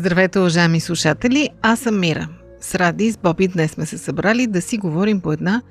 Здравейте, 0.00 0.38
уважаеми 0.38 0.80
слушатели! 0.80 1.48
Аз 1.62 1.80
съм 1.80 2.00
Мира. 2.00 2.28
С 2.60 2.74
Ради 2.74 3.04
и 3.04 3.12
с 3.12 3.16
Боби 3.16 3.48
днес 3.48 3.70
сме 3.70 3.86
се 3.86 3.98
събрали 3.98 4.46
да 4.46 4.62
си 4.62 4.78
говорим 4.78 5.20
по 5.20 5.32
една 5.32 5.62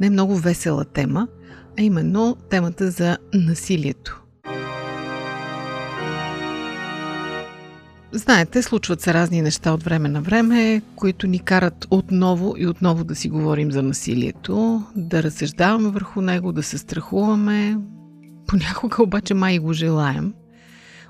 не 0.00 0.10
много 0.10 0.36
весела 0.36 0.84
тема, 0.84 1.28
а 1.78 1.82
именно 1.82 2.36
темата 2.50 2.90
за 2.90 3.18
насилието. 3.34 4.22
Знаете, 8.12 8.62
случват 8.62 9.00
се 9.00 9.14
разни 9.14 9.42
неща 9.42 9.72
от 9.72 9.82
време 9.82 10.08
на 10.08 10.20
време, 10.20 10.82
които 10.96 11.26
ни 11.26 11.38
карат 11.38 11.86
отново 11.90 12.54
и 12.58 12.66
отново 12.66 13.04
да 13.04 13.14
си 13.14 13.28
говорим 13.28 13.72
за 13.72 13.82
насилието, 13.82 14.82
да 14.96 15.22
разсъждаваме 15.22 15.90
върху 15.90 16.20
него, 16.20 16.52
да 16.52 16.62
се 16.62 16.78
страхуваме. 16.78 17.76
Понякога 18.46 19.02
обаче 19.02 19.34
май 19.34 19.58
го 19.58 19.72
желаем. 19.72 20.34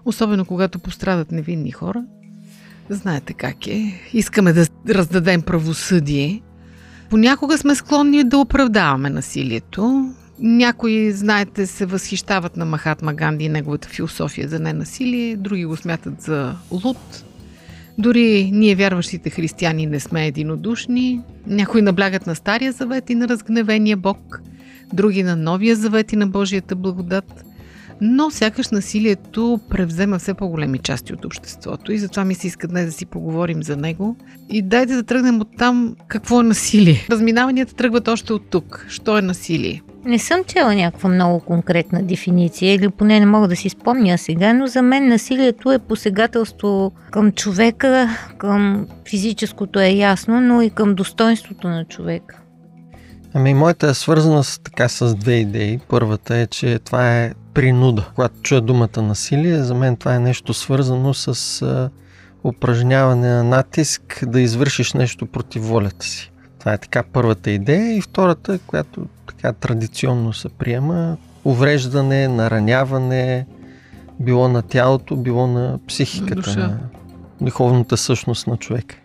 Особено 0.05 0.45
когато 0.45 0.79
пострадат 0.79 1.33
невинни 1.33 1.71
хора. 1.71 2.05
Знаете 2.91 3.33
как 3.33 3.67
е. 3.67 4.01
Искаме 4.13 4.53
да 4.53 4.67
раздадем 4.89 5.43
правосъдие. 5.43 6.41
Понякога 7.11 7.59
сме 7.59 7.75
склонни 7.75 8.25
да 8.25 8.39
оправдаваме 8.39 9.11
насилието. 9.11 10.15
Някои, 10.39 11.13
знаете, 11.13 11.67
се 11.67 11.87
възхищават 11.87 12.57
на 12.57 12.65
Махатма 12.65 13.15
Ганди 13.15 13.45
и 13.45 13.49
неговата 13.49 13.89
философия 13.89 14.49
за 14.49 14.59
ненасилие, 14.59 15.37
други 15.37 15.65
го 15.65 15.77
смятат 15.77 16.23
за 16.23 16.55
луд. 16.71 17.25
Дори 17.99 18.51
ние, 18.53 18.75
вярващите 18.75 19.31
християни, 19.31 19.87
не 19.87 20.01
сме 20.01 20.27
единодушни. 20.27 21.21
Някои 21.47 21.83
наблягат 21.83 22.27
на 22.27 22.35
Стария 22.35 22.73
завет 22.73 23.11
и 23.11 23.15
на 23.15 23.29
разгневения 23.29 23.97
Бог, 23.97 24.41
други 24.93 25.23
на 25.23 25.37
Новия 25.37 25.77
завет 25.77 26.13
и 26.13 26.17
на 26.17 26.27
Божията 26.27 26.77
благодат. 26.77 27.45
Но 28.01 28.31
сякаш 28.31 28.71
насилието 28.71 29.61
превзема 29.71 30.19
все 30.19 30.35
по-големи 30.35 30.79
части 30.79 31.13
от 31.13 31.25
обществото 31.25 31.93
и 31.93 31.99
затова 31.99 32.25
ми 32.25 32.35
се 32.35 32.47
иска 32.47 32.69
днес 32.69 32.87
да 32.87 32.93
си 32.93 33.07
поговорим 33.07 33.63
за 33.63 33.77
него. 33.77 34.17
И 34.51 34.63
дайте 34.63 34.95
да 34.95 35.03
тръгнем 35.03 35.41
от 35.41 35.49
там 35.59 35.97
какво 36.09 36.41
е 36.41 36.45
насилие. 36.45 37.07
Разминаванията 37.11 37.75
тръгват 37.75 38.09
още 38.09 38.33
от 38.33 38.51
тук. 38.51 38.87
Що 38.89 39.19
е 39.19 39.23
насилие? 39.23 39.83
Не 40.05 40.19
съм 40.19 40.45
чела 40.45 40.75
някаква 40.75 41.09
много 41.09 41.41
конкретна 41.41 42.03
дефиниция 42.03 42.75
или 42.75 42.89
поне 42.89 43.21
не 43.21 43.27
мога 43.27 43.49
да 43.49 43.57
си 43.57 43.69
спомня 43.69 44.19
сега, 44.19 44.53
но 44.53 44.67
за 44.67 44.83
мен 44.83 45.09
насилието 45.09 45.73
е 45.73 45.79
посегателство 45.79 46.93
към 47.11 47.33
човека, 47.33 48.09
към 48.39 48.87
физическото 49.09 49.81
е 49.81 49.89
ясно, 49.89 50.41
но 50.41 50.63
и 50.63 50.71
към 50.71 50.95
достоинството 50.95 51.69
на 51.69 51.85
човека. 51.85 52.41
Ами, 53.37 53.55
моята 53.55 53.89
е 53.89 53.95
свързана 53.95 54.45
с, 54.45 54.59
така 54.59 54.89
с 54.89 55.15
две 55.15 55.33
идеи. 55.35 55.81
Първата 55.89 56.37
е, 56.37 56.47
че 56.47 56.79
това 56.79 57.17
е 57.17 57.35
принуда. 57.55 58.11
Когато 58.15 58.35
чуя 58.43 58.61
думата 58.61 59.03
насилие, 59.03 59.63
за 59.63 59.75
мен 59.75 59.97
това 59.97 60.15
е 60.15 60.19
нещо 60.19 60.55
свързано 60.55 61.15
с 61.15 61.63
а, 61.63 61.91
упражняване 62.45 63.29
на 63.29 63.45
натиск 63.45 64.25
да 64.27 64.41
извършиш 64.41 64.93
нещо 64.93 65.27
против 65.27 65.69
волята 65.69 66.07
си. 66.07 66.33
Това 66.59 66.73
е 66.73 66.79
така 66.79 67.03
първата 67.03 67.51
идея. 67.51 67.97
И 67.97 68.01
втората, 68.01 68.59
която 68.67 69.07
така 69.27 69.53
традиционно 69.53 70.33
се 70.33 70.49
приема, 70.49 71.17
увреждане, 71.45 72.29
нараняване, 72.29 73.47
било 74.21 74.49
на 74.49 74.63
тялото, 74.63 75.17
било 75.17 75.47
на 75.47 75.79
психиката, 75.89 76.35
Душа. 76.35 76.61
на 76.61 76.79
духовната 77.41 77.97
същност 77.97 78.47
на 78.47 78.57
човека. 78.57 78.97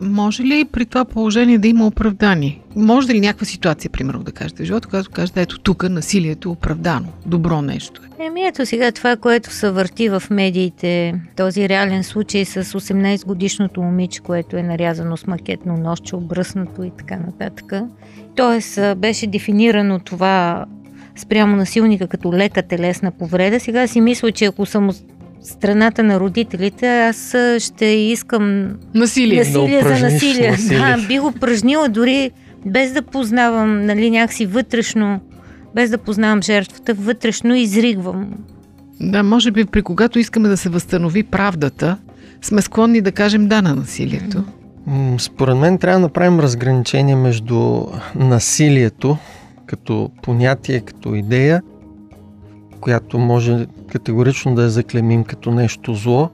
Може 0.00 0.42
ли 0.42 0.64
при 0.64 0.86
това 0.86 1.04
положение 1.04 1.58
да 1.58 1.68
има 1.68 1.86
оправдание? 1.86 2.60
Може 2.76 3.08
ли 3.08 3.20
някаква 3.20 3.46
ситуация, 3.46 3.90
примерно, 3.90 4.22
да 4.22 4.32
кажете 4.32 4.62
в 4.62 4.66
живота, 4.66 4.88
когато 4.88 5.10
кажете, 5.10 5.42
ето 5.42 5.58
тук 5.58 5.88
насилието 5.88 6.48
е 6.48 6.52
оправдано, 6.52 7.06
добро 7.26 7.62
нещо 7.62 8.02
е? 8.04 8.24
Еми 8.24 8.42
ето 8.42 8.66
сега 8.66 8.92
това, 8.92 9.16
което 9.16 9.52
се 9.52 9.70
върти 9.70 10.08
в 10.08 10.22
медиите, 10.30 11.14
този 11.36 11.68
реален 11.68 12.04
случай 12.04 12.44
с 12.44 12.64
18 12.64 13.26
годишното 13.26 13.82
момиче, 13.82 14.20
което 14.20 14.56
е 14.56 14.62
нарязано 14.62 15.16
с 15.16 15.26
макетно 15.26 15.76
нощче, 15.76 16.16
обръснато 16.16 16.82
и 16.82 16.90
така 16.98 17.16
нататък. 17.16 17.72
Тоест 18.36 18.78
беше 18.96 19.26
дефинирано 19.26 19.98
това 19.98 20.66
спрямо 21.16 21.56
насилника 21.56 22.06
като 22.06 22.32
лека 22.32 22.62
телесна 22.62 23.10
повреда. 23.10 23.60
Сега 23.60 23.86
си 23.86 24.00
мисля, 24.00 24.32
че 24.32 24.44
ако 24.44 24.66
съм 24.66 24.88
от 24.88 24.96
страната 25.42 26.02
на 26.02 26.20
родителите, 26.20 26.88
аз 26.88 27.34
ще 27.58 27.84
искам 27.84 28.70
Насилие. 28.94 29.38
Насилие 29.38 29.82
за 29.82 29.90
насилие. 29.90 30.50
насилие. 30.50 30.78
Да, 30.78 31.06
бих 31.08 31.24
упражнила 31.24 31.88
дори 31.88 32.30
без 32.66 32.92
да 32.92 33.02
познавам, 33.02 33.86
нали, 33.86 34.10
някакси 34.10 34.46
вътрешно, 34.46 35.20
без 35.74 35.90
да 35.90 35.98
познавам 35.98 36.42
жертвата, 36.42 36.94
вътрешно 36.94 37.54
изригвам. 37.54 38.34
Да, 39.00 39.22
може 39.22 39.50
би 39.50 39.64
при 39.64 39.82
когато 39.82 40.18
искаме 40.18 40.48
да 40.48 40.56
се 40.56 40.68
възстанови 40.68 41.22
правдата, 41.22 41.96
сме 42.42 42.62
склонни 42.62 43.00
да 43.00 43.12
кажем 43.12 43.48
да 43.48 43.62
на 43.62 43.74
насилието. 43.74 44.44
Според 45.18 45.56
мен 45.56 45.78
трябва 45.78 46.00
да 46.00 46.06
направим 46.06 46.40
разграничение 46.40 47.16
между 47.16 47.86
насилието 48.14 49.18
като 49.66 50.10
понятие, 50.22 50.80
като 50.80 51.14
идея, 51.14 51.62
която 52.80 53.18
може 53.18 53.66
категорично 53.92 54.54
да 54.54 54.62
я 54.62 54.70
заклемим 54.70 55.24
като 55.24 55.50
нещо 55.50 55.94
зло 55.94 56.30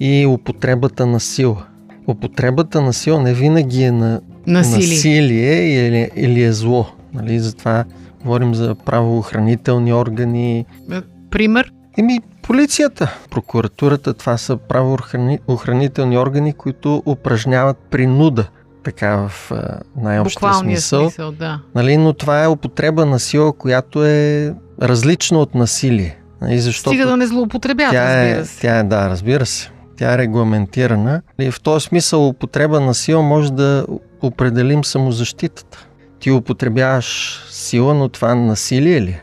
и 0.00 0.26
употребата 0.26 1.06
на 1.06 1.20
сила. 1.20 1.62
Употребата 2.06 2.80
на 2.80 2.92
сила 2.92 3.22
не 3.22 3.34
винаги 3.34 3.82
е 3.82 3.92
на 3.92 4.20
Насилие. 4.46 4.78
насилие 4.88 5.86
или, 5.86 6.10
или 6.16 6.42
е 6.42 6.52
зло. 6.52 6.86
Нали? 7.14 7.38
Затова 7.40 7.84
говорим 8.24 8.54
за 8.54 8.74
правоохранителни 8.74 9.92
органи. 9.92 10.58
Е, 10.92 11.00
Пример? 11.30 11.72
Еми, 11.98 12.20
полицията, 12.42 13.18
прокуратурата, 13.30 14.14
това 14.14 14.36
са 14.36 14.56
правоохранителни 14.56 16.18
органи, 16.18 16.52
които 16.52 17.02
упражняват 17.06 17.76
принуда, 17.90 18.48
така 18.84 19.28
в 19.28 19.52
най-общия 19.96 20.54
смисъл. 20.54 21.00
смисъл, 21.00 21.32
да. 21.32 21.60
Нали? 21.74 21.96
Но 21.96 22.12
това 22.12 22.44
е 22.44 22.48
употреба 22.48 23.06
на 23.06 23.18
сила, 23.18 23.52
която 23.52 24.04
е 24.04 24.54
различна 24.82 25.38
от 25.38 25.54
насилие. 25.54 26.16
Нали? 26.42 26.60
Защото 26.60 26.90
Стига 26.90 27.06
да 27.06 27.16
не 27.16 27.26
злоупотребяват, 27.26 27.92
тя 27.92 28.22
е, 28.22 28.30
разбира 28.30 28.46
се. 28.46 28.60
тя 28.60 28.78
е, 28.78 28.82
да, 28.82 29.10
разбира 29.10 29.46
се. 29.46 29.70
Тя 29.96 30.14
е 30.14 30.18
регламентирана. 30.18 31.22
И 31.38 31.50
в 31.50 31.60
този 31.60 31.84
смисъл 31.84 32.28
употреба 32.28 32.80
на 32.80 32.94
сила 32.94 33.22
може 33.22 33.52
да 33.52 33.86
определим 34.22 34.84
самозащитата. 34.84 35.86
Ти 36.20 36.30
употребяваш 36.30 37.40
сила, 37.50 37.94
но 37.94 38.08
това 38.08 38.34
насилие 38.34 39.00
ли? 39.00 39.20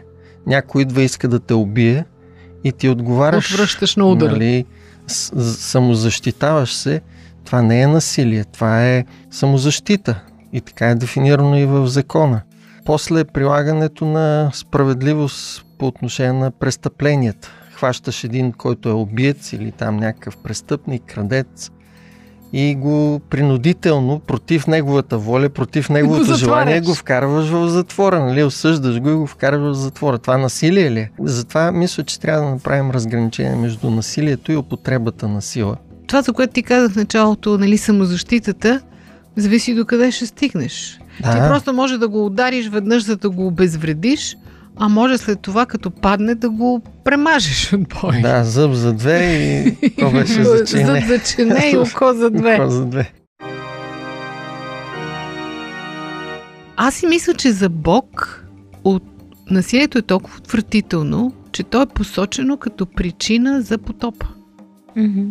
Някой 0.48 0.82
идва 0.82 1.02
и 1.02 1.06
иска 1.06 1.28
да 1.28 1.40
те 1.40 1.54
убие 1.54 2.06
и 2.64 2.72
ти 2.72 2.90
отговаряш. 2.90 3.54
Отвръщаш 3.54 3.96
на 3.96 4.06
удара. 4.06 4.32
Нали, 4.32 4.66
самозащитаваш 5.08 6.74
се. 6.74 7.02
Това 7.46 7.62
не 7.62 7.82
е 7.82 7.88
насилие, 7.88 8.44
това 8.44 8.86
е 8.86 9.06
самозащита. 9.32 10.22
И 10.54 10.62
така 10.62 10.90
е 10.90 10.96
дефинирано 10.96 11.58
и 11.58 11.66
в 11.66 11.88
закона. 11.88 12.42
После 12.88 13.24
прилагането 13.24 14.06
на 14.06 14.52
справедливост 14.54 15.66
по 15.78 15.88
отношение 15.88 16.34
на 16.34 16.52
престъпленията. 16.52 17.52
Хващаш 17.74 18.24
един, 18.24 18.52
който 18.52 18.90
е 18.90 18.92
убиец 18.92 19.54
или 19.54 19.72
там 19.72 19.98
някакъв 19.98 20.38
престъпник, 20.38 21.04
крадец 21.04 21.72
и 22.54 22.76
го 22.76 23.22
принудително, 23.30 24.20
против 24.20 24.68
неговата 24.68 25.18
воля, 25.18 25.50
против 25.50 25.90
неговото 25.90 26.24
затваряш. 26.24 26.40
желание, 26.40 26.82
го 26.82 26.94
вкарваш 26.94 27.48
в 27.48 27.68
затвора, 27.70 28.26
нали? 28.26 28.44
Осъждаш 28.44 29.00
го 29.00 29.10
и 29.10 29.16
го 29.16 29.28
вкарваш 29.28 29.78
в 29.78 29.80
затвора. 29.80 30.18
Това 30.18 30.38
насилие 30.38 30.92
ли 30.92 31.00
е? 31.00 31.12
Затова 31.20 31.72
мисля, 31.72 32.04
че 32.04 32.20
трябва 32.20 32.46
да 32.46 32.50
направим 32.50 32.92
разграничение 32.92 33.56
между 33.56 33.90
насилието 33.90 34.52
и 34.52 34.58
употребата 34.58 35.28
на 35.28 35.42
сила. 35.42 35.78
Това, 36.08 36.22
за 36.22 36.34
което 36.34 36.54
ти 36.54 36.64
казах 36.64 36.92
в 36.92 36.96
началото, 36.96 37.58
нали, 37.58 37.78
самозащитата, 37.78 38.82
зависи 39.36 39.76
до 39.76 39.86
къде 39.86 40.12
ще 40.12 40.26
стигнеш. 40.26 41.00
Да, 41.24 41.32
Ти 41.32 41.38
просто 41.38 41.74
може 41.74 41.98
да 41.98 42.08
го 42.08 42.26
удариш 42.26 42.70
веднъж, 42.70 43.04
за 43.04 43.18
да 43.18 43.30
го 43.30 43.48
обезвредиш, 43.48 44.38
а 44.76 44.90
може 44.90 45.18
след 45.18 45.40
това, 45.40 45.66
като 45.66 45.92
падне, 45.92 46.36
да 46.36 46.50
го 46.50 46.82
премажеш 47.04 47.74
от 47.74 47.82
бой. 48.02 48.22
да, 48.22 48.44
зъб 48.44 48.74
за 48.74 48.94
две 48.94 49.34
и 49.82 49.90
то 49.90 50.12
беше 50.12 50.44
за 50.44 50.66
чине. 50.66 51.06
за 51.08 51.20
чине 51.20 51.72
и 51.74 51.78
око 51.78 52.14
за 52.14 52.30
две. 52.30 52.56
Око 52.56 52.70
за 52.70 52.86
две. 52.86 53.12
Аз 56.78 56.96
си 56.96 57.08
мисля, 57.08 57.34
че 57.34 57.52
за 57.52 57.70
Бог 57.70 58.44
от 58.84 59.04
насилието 59.52 59.98
е 59.98 60.02
толкова 60.02 60.38
отвратително, 60.38 61.34
че 61.52 61.64
то 61.64 61.82
е 61.82 61.86
посочено 61.86 62.58
като 62.58 62.86
причина 62.86 63.62
за 63.62 63.78
потопа. 63.78 64.28
Мгм. 64.96 65.22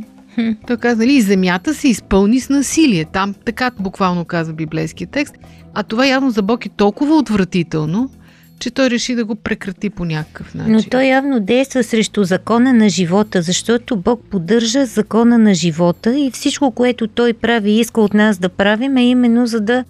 Той 0.67 0.77
каза, 0.77 0.97
нали, 0.97 1.21
земята 1.21 1.75
се 1.75 1.89
изпълни 1.89 2.41
с 2.41 2.49
насилие. 2.49 3.05
Там 3.05 3.35
така 3.45 3.71
буквално 3.79 4.25
казва 4.25 4.55
библейския 4.55 5.09
текст. 5.09 5.35
А 5.75 5.83
това 5.83 6.07
явно 6.07 6.31
за 6.31 6.43
Бог 6.43 6.67
е 6.67 6.69
толкова 6.69 7.17
отвратително, 7.17 8.11
че 8.59 8.71
той 8.71 8.91
реши 8.91 9.15
да 9.15 9.25
го 9.25 9.35
прекрати 9.35 9.91
по 9.91 10.05
някакъв 10.05 10.55
начин. 10.55 10.73
Но 10.73 10.83
той 10.83 11.05
явно 11.05 11.41
действа 11.41 11.85
срещу 11.85 12.25
закона 12.25 12.73
на 12.73 12.89
живота, 12.89 13.43
защото 13.43 13.97
Бог 13.97 14.21
поддържа 14.31 14.87
закона 14.87 15.39
на 15.39 15.55
живота 15.55 16.19
и 16.19 16.31
всичко, 16.31 16.71
което 16.71 17.09
той 17.09 17.33
прави 17.33 17.71
и 17.71 17.81
иска 17.81 18.01
от 18.01 18.15
нас 18.15 18.39
да 18.39 18.49
правим 18.49 18.97
е 18.97 19.05
именно 19.05 19.47
за 19.47 19.61
да 19.61 19.85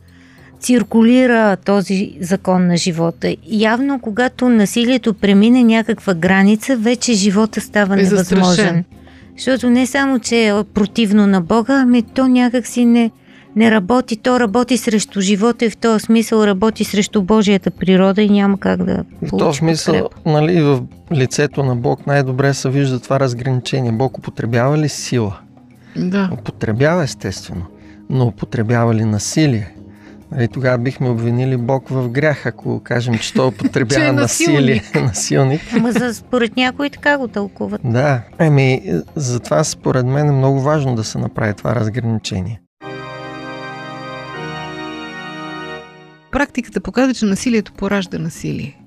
циркулира 0.61 1.57
този 1.57 2.17
закон 2.21 2.67
на 2.67 2.77
живота. 2.77 3.37
Явно, 3.47 4.01
когато 4.01 4.49
насилието 4.49 5.15
премине 5.15 5.65
някаква 5.65 6.15
граница, 6.15 6.77
вече 6.77 7.13
живота 7.13 7.61
става 7.61 7.95
Е 7.95 7.97
невъзможен. 7.97 8.43
застрашен. 8.43 8.85
Защото 9.37 9.71
не 9.71 9.87
само, 9.87 10.19
че 10.19 10.49
е 10.49 10.65
противно 10.75 11.27
на 11.27 11.41
Бога, 11.41 11.81
ами 11.83 12.03
то 12.03 12.29
някак 12.29 12.67
си 12.67 12.85
не, 12.85 13.11
не 13.57 13.71
работи. 13.71 14.17
То 14.17 14.41
работи 14.41 14.77
срещу 14.77 15.21
живота 15.21 15.65
и 15.65 15.71
в 15.71 15.77
този 15.77 16.05
смисъл 16.05 16.45
работи 16.45 16.85
срещу 16.85 17.23
Божията 17.23 17.71
природа 17.71 18.23
и 18.23 18.31
няма 18.31 18.59
как 18.59 18.85
да 18.85 19.05
в 19.23 19.37
този 19.39 19.59
смисъл, 19.59 19.95
подкрепа. 19.95 20.31
нали, 20.31 20.63
в 20.63 20.83
лицето 21.13 21.63
на 21.63 21.77
Бог 21.77 22.07
най-добре 22.07 22.55
се 22.55 22.71
вижда 22.71 23.01
това 23.01 23.21
разграничение. 23.21 23.93
Бог 23.93 24.19
употребява 24.19 24.79
ли 24.79 24.89
сила? 24.89 25.39
Да. 25.97 26.31
Употребява 26.33 27.03
естествено, 27.03 27.63
но 28.11 28.27
употребява 28.27 28.95
ли 28.95 29.05
насилие? 29.05 29.76
Нали, 30.33 30.49
тогава 30.49 30.79
бихме 30.79 31.09
обвинили 31.09 31.57
Бог 31.57 31.89
в 31.89 32.09
грях, 32.09 32.47
ако 32.47 32.81
кажем, 32.85 33.19
че 33.19 33.33
той 33.33 33.51
Че 33.51 33.55
употребява 33.55 34.07
е 34.07 34.13
насилие. 34.13 34.83
насилник. 34.95 35.61
Ама 35.77 35.93
за, 35.93 36.15
според 36.15 36.57
някои 36.57 36.91
така 36.91 37.19
го 37.19 37.29
тълкуват. 37.29 37.81
Да, 37.85 38.23
еми, 38.39 38.83
затова 39.15 39.65
според 39.65 40.07
мен 40.07 40.29
е 40.29 40.33
много 40.33 40.61
важно 40.61 40.95
да 40.95 41.05
се 41.05 41.19
направи 41.19 41.55
това 41.55 41.75
разграничение. 41.75 42.61
Практиката 46.33 46.81
показва, 46.81 47.15
че 47.15 47.25
насилието 47.25 47.73
поражда 47.73 48.19
насилие. 48.19 48.81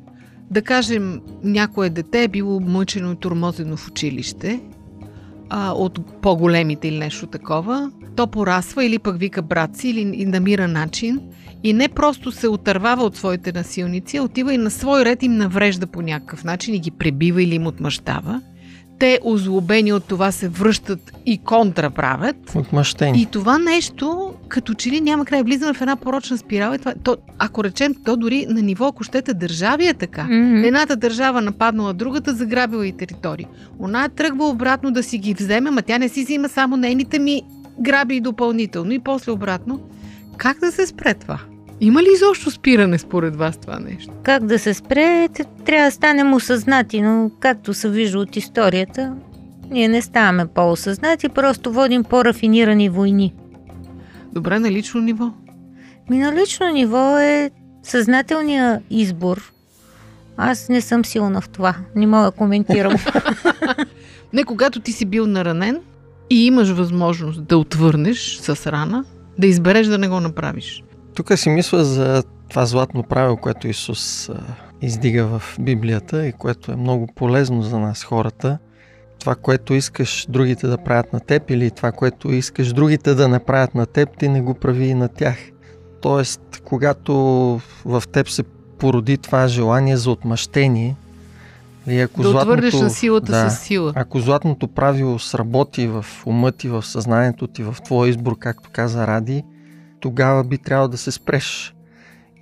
Да 0.52 0.62
кажем, 0.62 1.22
някое 1.44 1.90
дете 1.90 2.24
е 2.24 2.28
било 2.28 2.60
мъчено 2.60 3.12
и 3.12 3.16
тормозено 3.16 3.78
в 3.78 3.88
училище 3.88 4.60
а, 5.50 5.72
от 5.72 6.22
по-големите 6.22 6.88
или 6.88 6.98
нещо 6.98 7.28
такова, 7.28 7.92
то 8.20 8.28
порасва 8.28 8.86
или 8.86 9.00
пък 9.00 9.20
вика 9.20 9.42
брат 9.42 9.78
си 9.78 9.90
или 9.90 10.00
и 10.00 10.26
намира 10.26 10.68
начин 10.68 11.20
и 11.64 11.74
не 11.74 11.88
просто 11.88 12.32
се 12.32 12.48
отървава 12.48 13.04
от 13.04 13.16
своите 13.16 13.52
насилници, 13.52 14.18
а 14.18 14.24
отива 14.24 14.54
и 14.54 14.58
на 14.58 14.72
свой 14.72 15.06
ред 15.06 15.24
им 15.24 15.38
наврежда 15.38 15.88
по 15.88 16.02
някакъв 16.02 16.44
начин 16.44 16.76
и 16.76 16.80
ги 16.80 16.92
пребива 16.92 17.44
или 17.44 17.56
им 17.56 17.68
отмъщава. 17.68 18.42
Те, 19.00 19.20
озлобени 19.24 19.94
от 19.94 20.06
това, 20.06 20.32
се 20.32 20.50
връщат 20.50 21.14
и 21.26 21.38
контраправят. 21.38 22.36
Отмъщение. 22.56 23.22
И 23.22 23.26
това 23.26 23.58
нещо, 23.58 24.34
като 24.48 24.74
че 24.74 24.90
ли 24.90 25.02
няма 25.02 25.26
край, 25.26 25.44
влизаме 25.44 25.74
в 25.74 25.82
една 25.82 25.96
порочна 25.96 26.38
спирала. 26.38 26.76
И 26.76 26.80
това, 26.80 26.94
то, 27.04 27.18
ако 27.38 27.64
речем, 27.64 27.96
то 28.06 28.18
дори 28.18 28.46
на 28.50 28.62
ниво, 28.62 28.86
ако 28.86 29.04
щете, 29.04 29.34
държави 29.34 29.88
е 29.88 29.94
така. 29.94 30.24
Мгм. 30.24 30.64
Едната 30.64 30.96
държава 30.96 31.42
нападнала 31.42 31.94
другата, 31.94 32.34
заграбила 32.34 32.88
и 32.88 32.98
територии. 32.98 33.48
Она 33.80 34.04
е 34.04 34.10
тръгва 34.10 34.48
обратно 34.48 34.92
да 34.92 35.04
си 35.04 35.18
ги 35.18 35.34
вземе, 35.34 35.72
ма 35.72 35.82
тя 35.82 35.98
не 35.98 36.10
си 36.10 36.24
взима 36.24 36.50
само 36.50 36.78
нейните 36.78 37.20
ми 37.20 37.44
граби 37.80 38.16
и 38.16 38.22
допълнително. 38.22 38.92
И 38.92 39.00
после 39.00 39.32
обратно. 39.32 39.80
Как 40.38 40.60
да 40.60 40.72
се 40.72 40.88
спре 40.88 41.14
това? 41.14 41.40
Има 41.82 42.04
ли 42.04 42.08
изобщо 42.16 42.52
спиране 42.52 42.98
според 42.98 43.36
вас 43.36 43.58
това 43.58 43.80
нещо? 43.80 44.14
Как 44.24 44.46
да 44.46 44.60
се 44.60 44.74
спре, 44.74 45.30
трябва 45.66 45.86
да 45.86 45.92
станем 45.92 46.34
осъзнати, 46.34 47.02
но 47.02 47.32
както 47.40 47.74
се 47.74 47.90
вижда 47.90 48.20
от 48.20 48.36
историята, 48.36 49.16
ние 49.70 49.88
не 49.88 50.02
ставаме 50.02 50.48
по-осъзнати, 50.48 51.30
просто 51.30 51.72
водим 51.72 52.04
по-рафинирани 52.04 52.90
войни. 52.90 53.34
Добре, 54.34 54.60
на 54.60 54.72
лично 54.72 55.02
ниво. 55.02 55.32
Ми 56.10 56.18
на 56.18 56.36
лично 56.36 56.68
ниво 56.68 57.18
е 57.18 57.52
съзнателния 57.84 58.82
избор. 58.90 59.54
Аз 60.38 60.70
не 60.70 60.82
съм 60.82 61.06
силна 61.06 61.42
в 61.42 61.50
това. 61.50 61.76
Не 61.96 62.08
мога 62.08 62.26
да 62.26 62.32
коментирам. 62.32 62.96
Не, 64.34 64.44
когато 64.44 64.80
ти 64.80 64.92
си 64.92 65.06
бил 65.06 65.28
наранен 65.28 65.80
и 66.30 66.46
имаш 66.46 66.70
възможност 66.70 67.46
да 67.46 67.58
отвърнеш 67.58 68.38
с 68.38 68.72
рана, 68.72 69.06
да 69.38 69.48
избереш 69.48 69.88
да 69.88 69.98
не 69.98 70.08
го 70.08 70.20
направиш. 70.20 70.84
Тук 71.16 71.32
си 71.36 71.50
мисля 71.50 71.84
за 71.84 72.24
това 72.50 72.66
златно 72.66 73.04
правило, 73.04 73.38
което 73.38 73.68
Исус 73.68 74.30
издига 74.82 75.26
в 75.26 75.58
Библията 75.60 76.28
и 76.28 76.32
което 76.32 76.72
е 76.72 76.76
много 76.76 77.08
полезно 77.16 77.62
за 77.62 77.80
нас 77.80 78.04
хората. 78.04 78.58
Това, 79.20 79.36
което 79.36 79.74
искаш 79.74 80.26
другите 80.30 80.68
да 80.68 80.78
правят 80.78 81.14
на 81.14 81.20
теб 81.20 81.50
или 81.50 81.72
това, 81.72 81.92
което 81.92 82.32
искаш 82.32 82.74
другите 82.74 83.16
да 83.16 83.28
направят 83.28 83.76
на 83.76 83.86
теб, 83.86 84.10
ти 84.20 84.28
не 84.28 84.42
го 84.42 84.54
прави 84.54 84.86
и 84.86 84.94
на 84.94 85.08
тях. 85.08 85.38
Тоест, 86.02 86.42
когато 86.66 87.14
в 87.86 88.04
теб 88.12 88.30
се 88.30 88.44
породи 88.80 89.18
това 89.18 89.48
желание 89.48 89.98
за 89.98 90.12
отмъщение, 90.12 90.96
и 91.88 92.00
ако 92.00 92.22
да 92.22 92.30
отвърнеш 92.30 92.74
на 92.74 92.90
силата 92.90 93.32
да, 93.32 93.50
с 93.50 93.60
сила. 93.60 93.94
ако 93.96 94.20
златното 94.20 94.68
правило 94.68 95.20
сработи 95.20 95.88
в 95.88 96.06
ума 96.26 96.52
ти, 96.52 96.68
в 96.70 96.86
съзнанието 96.86 97.48
ти, 97.48 97.64
в 97.64 97.76
твоя 97.86 98.10
избор, 98.10 98.38
както 98.40 98.70
каза 98.74 99.08
Ради, 99.08 99.44
тогава 100.00 100.44
би 100.44 100.58
трябвало 100.58 100.88
да 100.88 100.98
се 100.98 101.12
спреш. 101.12 101.76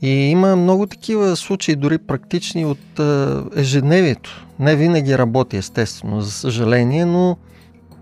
И 0.02 0.10
има 0.10 0.56
много 0.56 0.88
такива 0.88 1.36
случаи, 1.36 1.76
дори 1.76 1.98
практични 1.98 2.66
от 2.66 3.00
е, 3.00 3.36
ежедневието. 3.56 4.46
Не 4.60 4.76
винаги 4.76 5.18
работи, 5.18 5.58
естествено, 5.58 6.22
за 6.22 6.32
съжаление, 6.32 7.06
но 7.06 7.38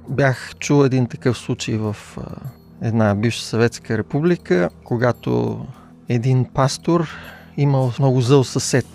бях 0.10 0.56
чул 0.60 0.86
един 0.86 1.08
такъв 1.08 1.38
случай 1.38 1.78
в 1.78 1.96
е, 2.18 2.22
една 2.88 3.16
бивша 3.16 3.42
съветска 3.42 3.98
република, 3.98 4.70
когато 4.84 5.60
един 6.10 6.46
пастор 6.54 7.08
имал 7.58 7.92
много 8.00 8.22
зъл 8.22 8.44
съсед, 8.44 8.86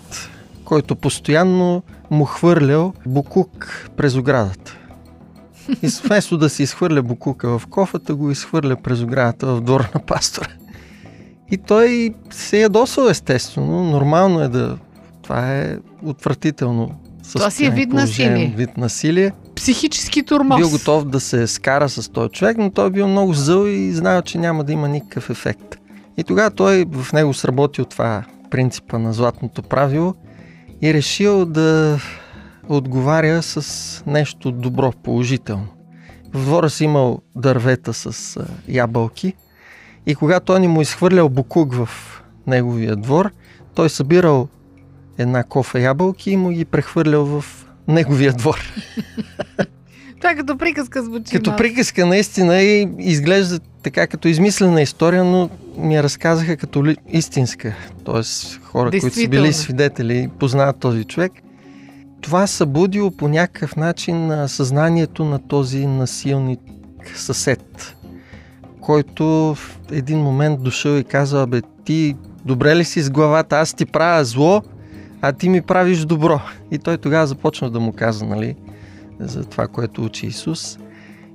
който 0.65 0.95
постоянно 0.95 1.83
му 2.11 2.25
хвърлял 2.25 2.93
букук 3.05 3.89
през 3.97 4.15
оградата. 4.15 4.77
И 5.81 5.87
вместо 5.87 6.37
да 6.37 6.49
си 6.49 6.63
изхвърля 6.63 7.03
букука 7.03 7.59
в 7.59 7.67
кофата, 7.67 8.15
го 8.15 8.31
изхвърля 8.31 8.75
през 8.75 9.01
оградата 9.01 9.47
в 9.47 9.61
двора 9.61 9.89
на 9.95 10.01
пастора. 10.01 10.47
И 11.51 11.57
той 11.57 12.13
се 12.29 12.61
ядосал 12.61 13.07
естествено. 13.09 13.83
Нормално 13.83 14.41
е 14.41 14.47
да... 14.47 14.77
Това 15.21 15.57
е 15.57 15.77
отвратително. 16.03 16.91
Това 17.33 17.49
си 17.49 17.65
е 17.65 17.69
вид 17.69 17.93
насилие. 17.93 18.53
Вид 18.57 18.77
насилие. 18.77 19.31
Психически 19.55 20.23
тормоз. 20.23 20.57
Бил 20.57 20.69
готов 20.69 21.05
да 21.05 21.19
се 21.19 21.47
скара 21.47 21.89
с 21.89 22.11
този 22.11 22.29
човек, 22.29 22.57
но 22.57 22.71
той 22.71 22.89
бил 22.89 23.07
много 23.07 23.33
зъл 23.33 23.65
и 23.65 23.91
знаел, 23.91 24.21
че 24.21 24.37
няма 24.37 24.63
да 24.63 24.73
има 24.73 24.87
никакъв 24.87 25.29
ефект. 25.29 25.77
И 26.17 26.23
тогава 26.23 26.51
той 26.51 26.85
в 26.91 27.13
него 27.13 27.33
сработил 27.33 27.85
това 27.85 28.23
принципа 28.49 28.97
на 28.97 29.13
златното 29.13 29.63
правило 29.63 30.15
и 30.81 30.93
решил 30.93 31.45
да 31.45 31.99
отговаря 32.69 33.43
с 33.43 34.03
нещо 34.07 34.51
добро, 34.51 34.91
положително. 35.03 35.67
В 36.33 36.45
двора 36.45 36.69
си 36.69 36.83
имал 36.83 37.21
дървета 37.35 37.93
с 37.93 38.37
ябълки 38.67 39.33
и 40.05 40.15
когато 40.15 40.45
той 40.45 40.59
ни 40.59 40.67
му 40.67 40.81
изхвърлял 40.81 41.29
букук 41.29 41.73
в 41.73 41.89
неговия 42.47 42.95
двор, 42.95 43.31
той 43.75 43.89
събирал 43.89 44.47
една 45.17 45.43
кофа 45.43 45.79
ябълки 45.79 46.31
и 46.31 46.37
му 46.37 46.49
ги 46.49 46.65
прехвърлял 46.65 47.25
в 47.25 47.45
неговия 47.87 48.33
двор. 48.33 48.57
Това 50.21 50.35
като 50.35 50.57
приказка 50.57 51.03
звучи 51.03 51.35
Като 51.35 51.55
приказка 51.55 52.05
наистина 52.05 52.61
и 52.61 52.89
изглежда 52.99 53.59
така 53.83 54.07
като 54.07 54.27
измислена 54.27 54.81
история, 54.81 55.23
но 55.23 55.49
ми 55.77 55.95
я 55.95 56.03
разказаха 56.03 56.57
като 56.57 56.85
ли, 56.85 56.97
истинска. 57.07 57.75
Тоест 58.03 58.61
хора, 58.63 58.89
които 58.89 59.09
са 59.09 59.27
били 59.27 59.53
свидетели 59.53 60.17
и 60.17 60.27
познават 60.27 60.79
този 60.79 61.03
човек. 61.03 61.31
Това 62.21 62.47
събудило 62.47 63.11
по 63.11 63.27
някакъв 63.27 63.75
начин 63.75 64.27
на 64.27 64.49
съзнанието 64.49 65.25
на 65.25 65.39
този 65.39 65.85
насилник 65.85 66.59
съсед, 67.15 67.95
който 68.81 69.25
в 69.25 69.79
един 69.91 70.19
момент 70.19 70.63
дошъл 70.63 70.97
и 70.97 71.03
казал, 71.03 71.47
бе 71.47 71.61
ти 71.85 72.15
добре 72.45 72.75
ли 72.75 72.85
си 72.85 73.01
с 73.01 73.09
главата, 73.09 73.59
аз 73.59 73.73
ти 73.73 73.85
правя 73.85 74.25
зло, 74.25 74.61
а 75.21 75.31
ти 75.31 75.49
ми 75.49 75.61
правиш 75.61 75.99
добро. 75.99 76.39
И 76.71 76.77
той 76.77 76.97
тогава 76.97 77.27
започна 77.27 77.69
да 77.69 77.79
му 77.79 77.93
каза, 77.93 78.25
нали, 78.25 78.55
за 79.19 79.45
това, 79.45 79.67
което 79.67 80.05
учи 80.05 80.25
Исус. 80.25 80.79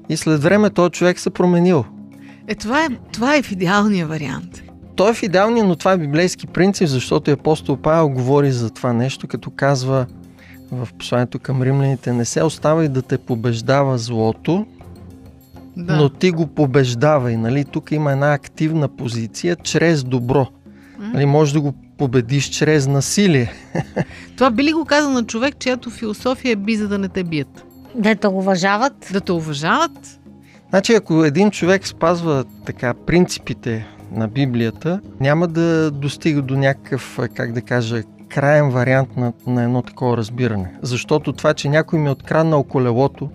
И 0.09 0.17
след 0.17 0.43
време 0.43 0.71
този 0.71 0.91
човек 0.91 1.19
се 1.19 1.31
променил. 1.31 1.85
Е, 2.49 2.55
това 2.55 2.85
е, 2.85 2.89
това 3.13 3.37
е 3.37 3.43
в 3.43 3.53
идеалния 3.53 4.07
вариант. 4.07 4.63
Той 4.97 5.11
е 5.11 5.15
в 5.15 5.23
идеалния, 5.23 5.65
но 5.65 5.77
това 5.77 5.93
е 5.93 5.99
библейски 5.99 6.47
принцип, 6.47 6.89
защото 6.89 7.31
апостол 7.31 7.77
Павел 7.77 8.09
говори 8.09 8.53
за 8.53 8.71
това 8.71 8.93
нещо, 8.93 9.29
като 9.29 9.51
казва 9.51 10.07
в 10.73 10.89
посланието 10.99 11.39
към 11.39 11.63
римляните, 11.63 12.13
не 12.13 12.25
се 12.25 12.43
оставай 12.43 12.89
да 12.89 13.03
те 13.03 13.19
побеждава 13.19 13.99
злото, 13.99 14.67
Да. 15.77 15.97
но 15.97 16.09
ти 16.09 16.31
го 16.31 16.47
побеждавай. 16.47 17.37
Нали? 17.37 17.65
Тук 17.65 17.93
има 17.93 18.13
една 18.13 18.35
активна 18.35 18.89
позиция 18.89 19.57
чрез 19.57 20.05
добро. 20.05 20.47
Нали, 20.99 21.27
може 21.27 21.53
да 21.53 21.61
го 21.61 21.75
победиш 21.99 22.49
чрез 22.49 22.87
насилие. 22.87 23.53
Това 24.37 24.51
би 24.51 24.65
ли 24.65 24.73
го 24.73 24.85
казал 24.85 25.11
на 25.11 25.25
човек, 25.25 25.59
чиято 25.59 25.91
философия 25.91 26.53
е 26.53 26.57
би 26.57 26.77
за 26.77 26.89
да 26.89 26.99
не 26.99 27.09
те 27.09 27.25
бият? 27.25 27.65
Да 27.95 28.15
те 28.15 28.29
уважават. 28.29 29.09
Да 29.13 29.21
те 29.21 29.33
уважават? 29.33 30.21
Значи, 30.71 30.95
ако 30.95 31.25
един 31.25 31.51
човек 31.51 31.87
спазва 31.87 32.45
така 32.65 32.95
принципите 32.95 33.87
на 34.13 34.29
Библията, 34.29 35.01
няма 35.21 35.49
да 35.49 35.91
достига 35.91 36.43
до 36.43 36.57
някакъв, 36.57 37.19
как 37.35 37.53
да 37.53 37.61
кажа, 37.63 38.03
краен 38.29 38.71
вариант 38.71 39.17
на, 39.17 39.33
на 39.47 39.63
едно 39.63 39.83
такова 39.83 40.17
разбиране. 40.17 40.75
Защото 40.83 41.33
това, 41.33 41.55
че 41.55 41.69
някой 41.69 41.99
ми 41.99 42.09
е 42.09 42.11
откраднал 42.11 42.63
колелото, 42.63 43.31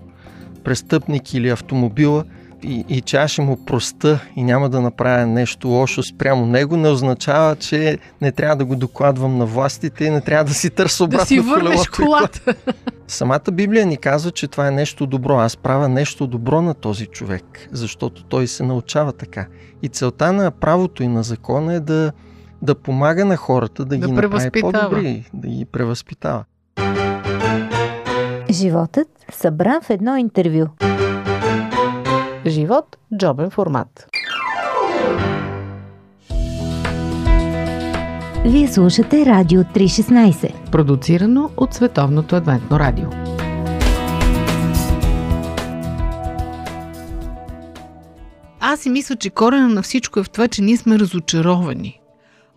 престъпник 0.64 1.34
или 1.34 1.48
автомобила, 1.48 2.24
и, 2.62 2.84
и 2.88 3.00
че 3.00 3.16
аз 3.16 3.30
ще 3.30 3.42
му 3.42 3.64
проста 3.64 4.20
и 4.36 4.42
няма 4.42 4.68
да 4.68 4.80
направя 4.80 5.26
нещо 5.26 5.68
лошо 5.68 6.02
спрямо 6.02 6.46
него, 6.46 6.76
не 6.76 6.88
означава, 6.88 7.56
че 7.56 7.98
не 8.20 8.32
трябва 8.32 8.56
да 8.56 8.64
го 8.64 8.76
докладвам 8.76 9.38
на 9.38 9.46
властите 9.46 10.04
и 10.04 10.10
не 10.10 10.20
трябва 10.20 10.44
да 10.44 10.54
си 10.54 10.70
търся 10.70 11.04
обратно 11.04 11.22
да 11.22 11.26
си 11.26 11.40
върнеш 11.40 11.88
колата. 11.88 12.54
Самата 13.08 13.52
Библия 13.52 13.86
ни 13.86 13.96
казва, 13.96 14.30
че 14.30 14.48
това 14.48 14.68
е 14.68 14.70
нещо 14.70 15.06
добро. 15.06 15.38
Аз 15.38 15.56
правя 15.56 15.88
нещо 15.88 16.26
добро 16.26 16.62
на 16.62 16.74
този 16.74 17.06
човек, 17.06 17.68
защото 17.72 18.24
той 18.24 18.46
се 18.46 18.62
научава 18.62 19.12
така. 19.12 19.46
И 19.82 19.88
целта 19.88 20.32
на 20.32 20.50
правото 20.50 21.02
и 21.02 21.08
на 21.08 21.22
закона 21.22 21.74
е 21.74 21.80
да, 21.80 22.12
да 22.62 22.74
помага 22.74 23.24
на 23.24 23.36
хората 23.36 23.84
да, 23.84 23.98
да 23.98 24.06
ги 24.06 24.12
направи 24.12 24.50
по-добри, 24.60 25.24
да 25.34 25.48
ги 25.48 25.64
превъзпитава. 25.64 26.44
Животът 28.50 29.08
събран 29.32 29.80
в 29.82 29.90
едно 29.90 30.16
интервю. 30.16 30.66
Живот– 32.46 32.96
джобен 33.16 33.50
формат. 33.50 34.08
Вие 38.44 38.68
слушате 38.68 39.26
Радио 39.26 39.60
316, 39.60 40.70
продуцирано 40.70 41.50
от 41.56 41.74
Световното 41.74 42.36
адвентно 42.36 42.78
радио. 42.78 43.08
Аз 48.60 48.80
си 48.80 48.90
мисля, 48.90 49.16
че 49.16 49.30
корена 49.30 49.68
на 49.68 49.82
всичко 49.82 50.20
е 50.20 50.22
в 50.22 50.30
това, 50.30 50.48
че 50.48 50.62
ние 50.62 50.76
сме 50.76 50.98
разочаровани. 50.98 52.00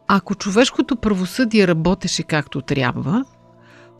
Ако 0.08 0.36
човешкото 0.36 0.96
правосъдие 0.96 1.68
работеше 1.68 2.24
както 2.24 2.62
трябва, 2.62 3.26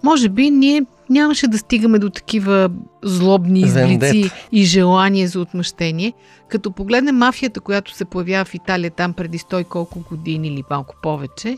може 0.04 0.30
би 0.30 0.50
ние 0.50 0.86
нямаше 1.10 1.48
да 1.48 1.58
стигаме 1.58 2.00
до 2.00 2.10
такива 2.10 2.70
злобни 3.04 3.60
изблици 3.60 4.32
и 4.52 4.64
желание 4.64 5.28
за 5.28 5.40
отмъщение. 5.40 6.14
Като 6.48 6.72
погледнем 6.72 7.16
мафията, 7.16 7.60
която 7.60 7.94
се 7.94 8.06
появява 8.06 8.46
в 8.46 8.54
Италия 8.54 8.92
там 8.92 9.14
преди 9.14 9.40
100 9.40 9.66
колко 9.68 10.00
години 10.10 10.48
или 10.48 10.64
малко 10.70 10.96
повече, 11.04 11.58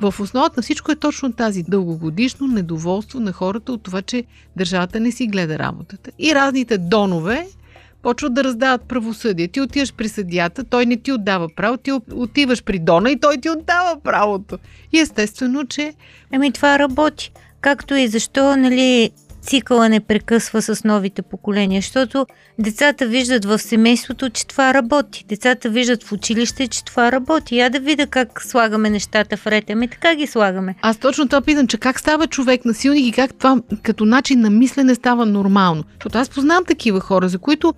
в 0.00 0.14
основата 0.20 0.54
на 0.56 0.62
всичко 0.62 0.92
е 0.92 0.96
точно 0.96 1.32
тази 1.32 1.62
дългогодишно 1.62 2.46
недоволство 2.46 3.20
на 3.20 3.32
хората 3.32 3.72
от 3.72 3.82
това, 3.82 4.02
че 4.02 4.24
държавата 4.56 5.00
не 5.00 5.12
си 5.12 5.26
гледа 5.26 5.58
работата. 5.58 6.10
И 6.18 6.34
разните 6.34 6.78
донове 6.78 7.46
почват 8.02 8.34
да 8.34 8.44
раздават 8.44 8.82
правосъдие. 8.82 9.48
Ти 9.48 9.60
отиваш 9.60 9.92
при 9.92 10.08
съдията, 10.08 10.64
той 10.64 10.86
не 10.86 10.96
ти 10.96 11.12
отдава 11.12 11.48
право, 11.56 11.76
ти 11.76 11.92
отиваш 12.12 12.62
при 12.62 12.78
Дона 12.78 13.10
и 13.10 13.20
той 13.20 13.36
ти 13.36 13.50
отдава 13.50 14.00
правото. 14.00 14.58
И 14.92 15.00
естествено, 15.00 15.66
че... 15.66 15.94
Ами 16.32 16.52
това 16.52 16.78
работи 16.78 17.32
както 17.64 17.94
и 17.94 18.08
защо 18.08 18.56
нали, 18.56 19.10
цикъла 19.42 19.88
не 19.88 20.00
прекъсва 20.00 20.62
с 20.62 20.84
новите 20.84 21.22
поколения, 21.22 21.82
защото 21.82 22.26
децата 22.58 23.06
виждат 23.06 23.44
в 23.44 23.58
семейството, 23.58 24.30
че 24.30 24.46
това 24.46 24.74
работи. 24.74 25.24
Децата 25.28 25.68
виждат 25.68 26.04
в 26.04 26.12
училище, 26.12 26.68
че 26.68 26.84
това 26.84 27.12
работи. 27.12 27.56
Я 27.56 27.70
да 27.70 27.80
видя 27.80 28.06
как 28.06 28.42
слагаме 28.42 28.90
нещата 28.90 29.36
в 29.36 29.46
ред. 29.46 29.64
Ами 29.70 29.88
така 29.88 30.14
ги 30.14 30.26
слагаме. 30.26 30.74
Аз 30.82 30.96
точно 30.96 31.28
това 31.28 31.40
питам, 31.40 31.66
че 31.66 31.78
как 31.78 32.00
става 32.00 32.26
човек 32.26 32.64
насилник 32.64 33.06
и 33.06 33.12
как 33.12 33.34
това 33.34 33.60
като 33.82 34.04
начин 34.04 34.40
на 34.40 34.50
мислене 34.50 34.94
става 34.94 35.26
нормално. 35.26 35.84
Защото 35.92 36.18
аз 36.18 36.28
познавам 36.28 36.64
такива 36.64 37.00
хора, 37.00 37.28
за 37.28 37.38
които 37.38 37.74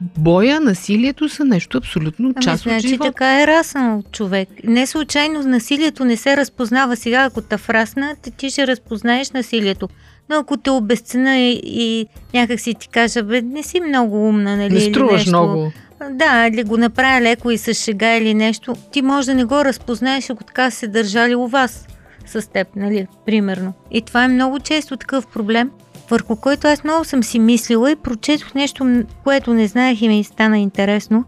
боя, 0.00 0.60
насилието 0.60 1.28
са 1.28 1.44
нещо 1.44 1.78
абсолютно 1.78 2.32
ами, 2.36 2.44
част 2.44 2.62
значи, 2.62 2.86
от 2.86 2.90
живота. 2.90 3.10
така 3.10 3.42
е 3.42 3.46
раснал 3.46 4.02
човек. 4.12 4.48
Не 4.64 4.86
случайно 4.86 5.42
насилието 5.42 6.04
не 6.04 6.16
се 6.16 6.36
разпознава 6.36 6.96
сега, 6.96 7.22
ако 7.22 7.40
те 7.40 7.56
фрасна, 7.56 8.16
ти 8.36 8.50
ще 8.50 8.66
разпознаеш 8.66 9.30
насилието. 9.30 9.88
Но 10.28 10.36
ако 10.36 10.56
те 10.56 10.70
обесцена 10.70 11.38
и, 11.38 11.60
и 11.64 12.06
някак 12.34 12.60
си 12.60 12.74
ти 12.74 12.88
кажа, 12.88 13.22
бе, 13.22 13.42
не 13.42 13.62
си 13.62 13.80
много 13.80 14.28
умна, 14.28 14.56
нали? 14.56 14.74
Не 14.74 14.80
струваш 14.80 15.12
нещо, 15.12 15.30
много. 15.30 15.72
Да, 16.10 16.48
или 16.48 16.62
го 16.62 16.76
направя 16.76 17.20
леко 17.20 17.50
и 17.50 17.58
с 17.58 17.74
шега 17.74 18.16
или 18.16 18.34
нещо, 18.34 18.74
ти 18.92 19.02
може 19.02 19.26
да 19.26 19.34
не 19.34 19.44
го 19.44 19.64
разпознаеш, 19.64 20.30
ако 20.30 20.44
така 20.44 20.70
се 20.70 20.88
държали 20.88 21.34
у 21.34 21.46
вас 21.46 21.86
с 22.26 22.50
теб, 22.50 22.68
нали, 22.76 23.06
примерно. 23.26 23.72
И 23.90 24.02
това 24.02 24.24
е 24.24 24.28
много 24.28 24.60
често 24.60 24.96
такъв 24.96 25.26
проблем 25.26 25.70
върху 26.10 26.36
който 26.36 26.66
аз 26.66 26.84
много 26.84 27.04
съм 27.04 27.22
си 27.22 27.38
мислила 27.38 27.90
и 27.90 27.96
прочетох 27.96 28.54
нещо, 28.54 29.02
което 29.24 29.54
не 29.54 29.66
знаех 29.66 30.02
и 30.02 30.08
ми 30.08 30.24
стана 30.24 30.58
интересно, 30.58 31.24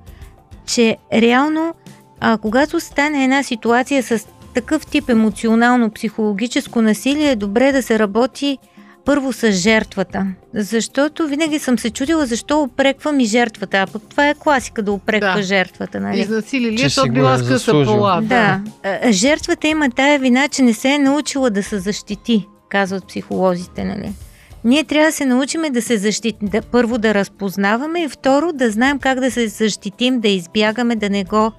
че 0.66 0.96
реално, 1.12 1.74
а, 2.20 2.38
когато 2.38 2.80
стане 2.80 3.24
една 3.24 3.42
ситуация 3.42 4.02
с 4.02 4.26
такъв 4.54 4.86
тип 4.86 5.08
емоционално-психологическо 5.08 6.80
насилие, 6.80 7.30
е 7.30 7.36
добре 7.36 7.72
да 7.72 7.82
се 7.82 7.98
работи 7.98 8.58
първо 9.04 9.32
с 9.32 9.52
жертвата. 9.52 10.26
Защото 10.54 11.26
винаги 11.26 11.58
съм 11.58 11.78
се 11.78 11.90
чудила 11.90 12.26
защо 12.26 12.62
опреквам 12.62 13.20
и 13.20 13.24
жертвата. 13.24 13.76
А 13.76 13.86
пък 13.86 14.02
това 14.10 14.28
е 14.28 14.34
класика 14.34 14.82
да 14.82 14.92
опреква 14.92 15.34
да. 15.36 15.42
жертвата. 15.42 16.00
Нали? 16.00 16.20
Изнасилили, 16.20 16.78
защото 16.78 17.12
била 17.12 17.38
с 17.38 17.48
къса 17.48 17.72
пола. 17.72 18.20
Да. 18.22 18.60
да. 18.82 19.12
Жертвата 19.12 19.68
има 19.68 19.90
тая 19.90 20.18
вина, 20.18 20.48
че 20.48 20.62
не 20.62 20.72
се 20.72 20.88
е 20.88 20.98
научила 20.98 21.50
да 21.50 21.62
се 21.62 21.78
защити, 21.78 22.46
казват 22.68 23.06
психолозите. 23.06 23.84
Нали? 23.84 24.12
Ние 24.64 24.84
трябва 24.84 25.08
да 25.08 25.12
се 25.12 25.24
научим 25.24 25.62
да 25.70 25.82
се 25.82 25.96
защитим, 25.96 26.48
да, 26.48 26.62
първо 26.62 26.98
да 26.98 27.14
разпознаваме 27.14 28.02
и 28.02 28.08
второ 28.08 28.52
да 28.52 28.70
знаем 28.70 28.98
как 28.98 29.20
да 29.20 29.30
се 29.30 29.48
защитим, 29.48 30.20
да 30.20 30.28
избягаме, 30.28 30.96
да 30.96 31.10
не 31.10 31.24
го 31.24 31.52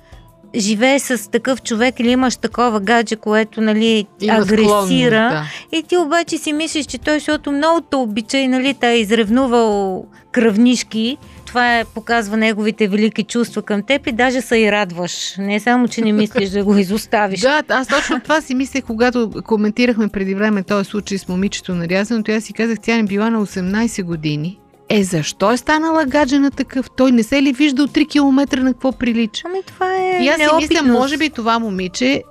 живее 0.56 1.00
с 1.00 1.32
такъв 1.32 1.62
човек 1.62 2.00
или 2.00 2.10
имаш 2.12 2.36
такова 2.36 2.80
гадже, 2.80 3.16
което 3.16 3.62
нали, 3.62 4.08
Има 4.22 4.34
агресира 4.34 5.30
да. 5.30 5.44
и 5.78 5.84
ти 5.84 5.98
обаче 5.98 6.38
си 6.38 6.54
мислиш, 6.54 6.86
че 6.86 6.98
той, 6.98 7.14
защото 7.14 7.52
много 7.52 7.82
те 7.82 7.96
обича 7.96 8.38
и 8.38 8.48
нали, 8.48 8.74
та 8.74 8.90
е 8.90 9.00
изревнувал 9.00 10.06
кръвнишки, 10.32 11.18
това 11.54 11.80
е, 11.80 11.86
показва 11.86 12.38
неговите 12.38 12.88
велики 12.88 13.24
чувства 13.24 13.62
към 13.62 13.84
теб 13.84 14.08
и 14.08 14.12
даже 14.12 14.42
се 14.42 14.58
и 14.58 14.72
радваш. 14.72 15.36
Не 15.38 15.60
само, 15.60 15.88
че 15.88 16.02
не 16.02 16.12
мислиш 16.12 16.50
да 16.50 16.64
го 16.64 16.78
изоставиш. 16.78 17.40
Да, 17.40 17.64
аз 17.70 17.88
точно 17.88 18.20
това 18.20 18.42
си 18.42 18.56
мислех, 18.56 18.84
когато 18.84 19.32
коментирахме 19.46 20.08
преди 20.08 20.36
време 20.36 20.64
този 20.64 20.90
случай 20.90 21.18
с 21.18 21.28
момичето 21.28 21.76
на 21.76 21.90
рязаното. 21.90 22.32
Аз 22.32 22.44
си 22.44 22.54
казах, 22.54 22.78
тя 22.82 22.96
не 22.96 23.04
била 23.04 23.30
на 23.30 23.46
18 23.46 24.04
години. 24.04 24.60
Е, 24.90 25.04
защо 25.04 25.52
е 25.52 25.58
станала 25.58 26.06
гаджена 26.06 26.52
такъв? 26.52 26.90
Той 26.98 27.12
не 27.12 27.24
се 27.24 27.42
ли 27.42 27.54
вижда 27.54 27.84
от 27.84 27.92
3 27.92 28.10
км 28.10 28.62
на 28.62 28.74
какво 28.74 28.92
прилича? 28.92 29.44
Ами 29.46 29.60
това 29.68 29.96
е 29.96 30.24
И 30.24 30.28
аз 30.28 30.38
си 30.38 30.48
мисля, 30.56 30.84
може 30.84 31.18
би 31.18 31.30
това 31.30 31.60
момиче 31.60 32.24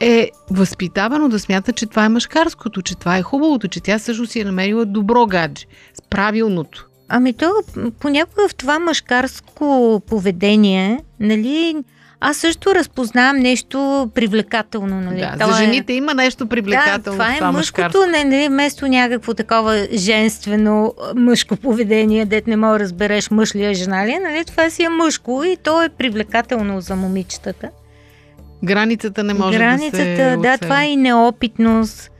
е 0.00 0.30
възпитавано 0.50 1.28
да 1.28 1.38
смята, 1.38 1.72
че 1.72 1.86
това 1.86 2.04
е 2.04 2.08
мъжкарското, 2.08 2.82
че 2.82 2.94
това 2.94 3.16
е 3.16 3.22
хубавото, 3.22 3.68
че 3.68 3.80
тя 3.80 3.98
също 3.98 4.26
си 4.26 4.40
е 4.40 4.44
намерила 4.44 4.84
добро 4.84 5.26
гадже, 5.26 5.66
правилното. 6.10 6.88
Ами 7.08 7.32
то 7.32 7.52
понякога 8.00 8.48
в 8.48 8.54
това 8.54 8.78
мъжкарско 8.78 10.02
поведение, 10.06 11.00
нали, 11.20 11.76
аз 12.26 12.36
също 12.36 12.74
разпознавам 12.74 13.36
нещо 13.36 14.10
привлекателно. 14.14 15.00
Нали? 15.00 15.20
Да, 15.20 15.32
това 15.32 15.52
за 15.52 15.62
е- 15.62 15.64
жените 15.64 15.92
е... 15.92 15.96
има 15.96 16.14
нещо 16.14 16.46
привлекателно. 16.46 16.98
Да, 16.98 17.10
това 17.10 17.34
е 17.34 17.36
това 17.36 17.52
мъжкото, 17.52 18.06
не, 18.06 18.24
не, 18.24 18.48
вместо 18.48 18.88
някакво 18.88 19.34
такова 19.34 19.86
женствено 19.92 20.94
мъжко 21.16 21.56
поведение, 21.56 22.24
дет 22.24 22.46
не 22.46 22.56
мога 22.56 22.72
да 22.72 22.80
разбереш 22.80 23.30
мъж 23.30 23.54
ли 23.54 23.64
е, 23.64 23.74
жена 23.74 24.06
ли 24.06 24.10
е, 24.10 24.18
нали? 24.18 24.44
това 24.44 24.70
си 24.70 24.82
е 24.82 24.88
мъжко 24.88 25.44
и 25.44 25.56
то 25.62 25.82
е 25.82 25.88
привлекателно 25.88 26.80
за 26.80 26.96
момичетата. 26.96 27.68
Границата 28.64 29.24
не 29.24 29.34
може 29.34 29.58
Границата, 29.58 29.96
да 29.96 30.16
се 30.16 30.36
да, 30.42 30.58
това 30.58 30.82
е 30.82 30.88
и 30.88 30.96
неопитност 30.96 32.10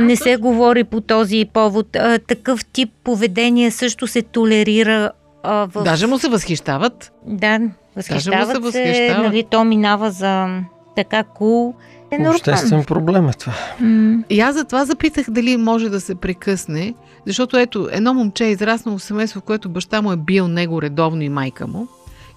не 0.00 0.16
се 0.16 0.36
говори 0.36 0.84
по 0.84 1.00
този 1.00 1.44
повод. 1.52 1.96
А, 1.96 2.18
такъв 2.18 2.64
тип 2.64 2.90
поведение 3.04 3.70
също 3.70 4.06
се 4.06 4.22
толерира. 4.22 5.10
А, 5.42 5.68
в... 5.74 5.84
Даже 5.84 6.06
му 6.06 6.18
се 6.18 6.28
възхищават. 6.28 7.12
Да, 7.26 7.60
възхищават 7.96 8.50
се, 8.50 8.58
възхищават. 8.58 9.26
нали, 9.26 9.44
то 9.50 9.64
минава 9.64 10.10
за 10.10 10.60
така 10.96 11.24
кул. 11.24 11.74
Cool. 11.74 12.26
Е 12.26 12.28
Обществен 12.28 12.84
проблем 12.84 13.28
е 13.28 13.32
това. 13.32 13.52
Mm. 13.82 14.24
И 14.30 14.40
аз 14.40 14.54
за 14.54 14.64
това 14.64 14.84
запитах 14.84 15.30
дали 15.30 15.56
може 15.56 15.88
да 15.88 16.00
се 16.00 16.14
прекъсне, 16.14 16.94
защото 17.26 17.56
ето, 17.56 17.88
едно 17.92 18.14
момче 18.14 18.44
е 18.44 18.50
израснало 18.50 18.98
в 18.98 19.02
семейство, 19.02 19.40
в 19.40 19.42
което 19.42 19.68
баща 19.68 20.02
му 20.02 20.12
е 20.12 20.16
бил 20.16 20.48
него 20.48 20.82
редовно 20.82 21.22
и 21.22 21.28
майка 21.28 21.66
му. 21.66 21.88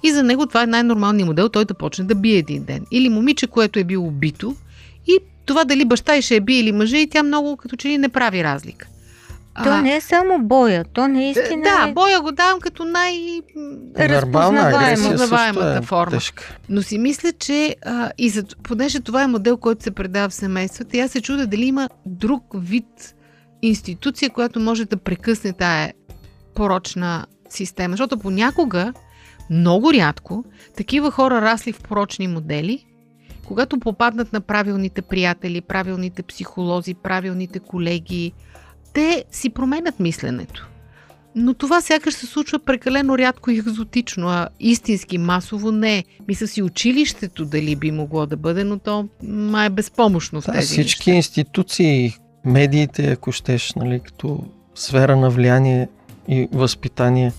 И 0.04 0.12
за 0.12 0.24
него 0.24 0.46
това 0.46 0.64
е 0.64 0.68
най-нормалният 0.68 1.28
модел, 1.28 1.50
той 1.50 1.66
да 1.66 1.74
почне 1.74 2.06
да 2.06 2.16
бие 2.16 2.38
един 2.38 2.64
ден. 2.64 2.86
Или 2.92 3.10
момиче, 3.10 3.48
което 3.48 3.80
е 3.80 3.84
било 3.84 4.08
убито 4.08 4.56
и 5.08 5.18
това 5.50 5.66
дали 5.66 5.86
баща 5.86 6.18
и 6.18 6.22
ще 6.22 6.36
е 6.36 6.42
би 6.42 6.60
или 6.60 6.72
мъже 6.72 6.98
и 6.98 7.08
тя 7.08 7.24
много 7.24 7.58
като 7.58 7.76
че 7.76 7.88
ли 7.88 7.98
не 7.98 8.10
прави 8.10 8.44
разлика. 8.44 8.88
То 9.64 9.82
не 9.82 9.96
е 9.96 10.02
само 10.02 10.40
боя, 10.40 10.86
то 10.94 11.08
наистина 11.08 11.64
да, 11.64 11.90
е... 11.90 11.94
боя 11.94 12.22
го 12.22 12.32
давам 12.32 12.60
като 12.60 12.86
най... 12.86 13.42
Вербална 13.98 14.62
агресия 14.62 14.98
също 14.98 15.14
разпознаваемата 15.14 15.80
е 15.84 15.86
форма. 15.86 16.12
тежка. 16.12 16.58
Но 16.70 16.82
си 16.82 16.98
мисля, 16.98 17.32
че 17.32 17.76
а, 17.86 18.12
и 18.18 18.30
за, 18.30 18.44
понеже 18.64 19.00
това 19.00 19.24
е 19.24 19.28
модел, 19.28 19.58
който 19.58 19.84
се 19.84 19.92
предава 19.92 20.30
в 20.30 20.34
семействата, 20.34 20.98
и 20.98 21.00
аз 21.00 21.12
се 21.12 21.22
чудя 21.22 21.48
дали 21.48 21.66
има 21.66 21.90
друг 22.06 22.44
вид 22.54 23.16
институция, 23.62 24.30
която 24.30 24.60
може 24.60 24.86
да 24.86 24.98
прекъсне 24.98 25.54
тая 25.54 25.94
порочна 26.56 27.26
система. 27.50 27.94
Защото 27.94 28.20
понякога, 28.20 28.94
много 29.50 29.94
рядко, 29.94 30.44
такива 30.78 31.12
хора 31.12 31.42
расли 31.42 31.72
в 31.72 31.82
порочни 31.82 32.28
модели, 32.28 32.86
когато 33.50 33.80
попаднат 33.80 34.34
на 34.34 34.42
правилните 34.42 35.02
приятели, 35.02 35.62
правилните 35.62 36.24
психолози, 36.24 36.94
правилните 36.94 37.60
колеги, 37.60 38.32
те 38.94 39.24
си 39.32 39.50
променят 39.50 40.00
мисленето. 40.00 40.70
Но 41.36 41.54
това 41.54 41.82
сякаш 41.82 42.14
се 42.14 42.26
случва 42.26 42.60
прекалено 42.60 43.18
рядко 43.18 43.52
и 43.52 43.58
екзотично, 43.58 44.28
а 44.28 44.48
истински 44.60 45.18
масово 45.18 45.72
не 45.72 45.98
е. 45.98 46.04
Мисля 46.28 46.48
си 46.48 46.62
училището 46.64 47.46
дали 47.46 47.76
би 47.76 47.92
могло 47.92 48.26
да 48.26 48.38
бъде, 48.38 48.64
но 48.64 48.80
то 48.80 49.08
май 49.24 49.66
е 49.68 49.70
безпомощно 49.70 50.42
в 50.42 50.46
Да, 50.46 50.52
тези 50.52 50.68
всички 50.68 51.10
неща. 51.10 51.16
институции, 51.18 52.14
медиите, 52.46 53.12
ако 53.12 53.32
щеш, 53.32 53.74
нали, 53.74 54.00
като 54.00 54.44
сфера 54.76 55.16
на 55.16 55.30
влияние 55.30 55.88
и 56.28 56.48
възпитание. 56.52 57.32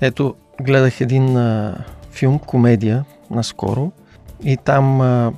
Ето, 0.00 0.34
гледах 0.62 1.00
един 1.00 1.36
а, 1.36 1.76
филм, 2.10 2.38
комедия, 2.38 3.04
наскоро, 3.30 3.92
и 4.44 4.56
там 4.64 5.00
а, 5.00 5.32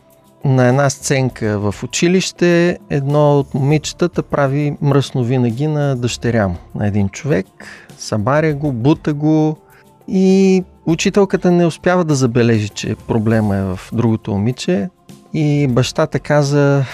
на 0.45 0.69
една 0.69 0.91
сценка 0.91 1.59
в 1.59 1.75
училище 1.83 2.79
едно 2.91 3.39
от 3.39 3.55
момичетата 3.55 4.23
прави 4.23 4.77
мръсно 4.83 5.25
винаги 5.25 5.67
на 5.67 5.97
дъщеря 5.97 6.49
му, 6.49 6.57
на 6.75 6.87
един 6.87 7.09
човек, 7.09 7.47
събаря 7.99 8.55
го, 8.55 8.73
бута 8.73 9.15
го 9.15 9.57
и 10.09 10.65
учителката 10.87 11.51
не 11.51 11.67
успява 11.67 12.05
да 12.05 12.15
забележи, 12.15 12.69
че 12.69 12.97
проблема 13.09 13.57
е 13.57 13.63
в 13.63 13.81
другото 13.93 14.31
момиче 14.31 14.89
и 15.35 15.67
бащата 15.71 16.19
каза, 16.19 16.85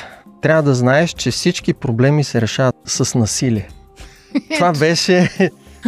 трябва 0.42 0.62
да 0.62 0.74
знаеш, 0.74 1.10
че 1.10 1.30
всички 1.30 1.74
проблеми 1.74 2.24
се 2.24 2.40
решават 2.40 2.74
с 2.84 3.18
насилие. 3.18 3.68
Това 4.54 4.72
беше 4.78 5.30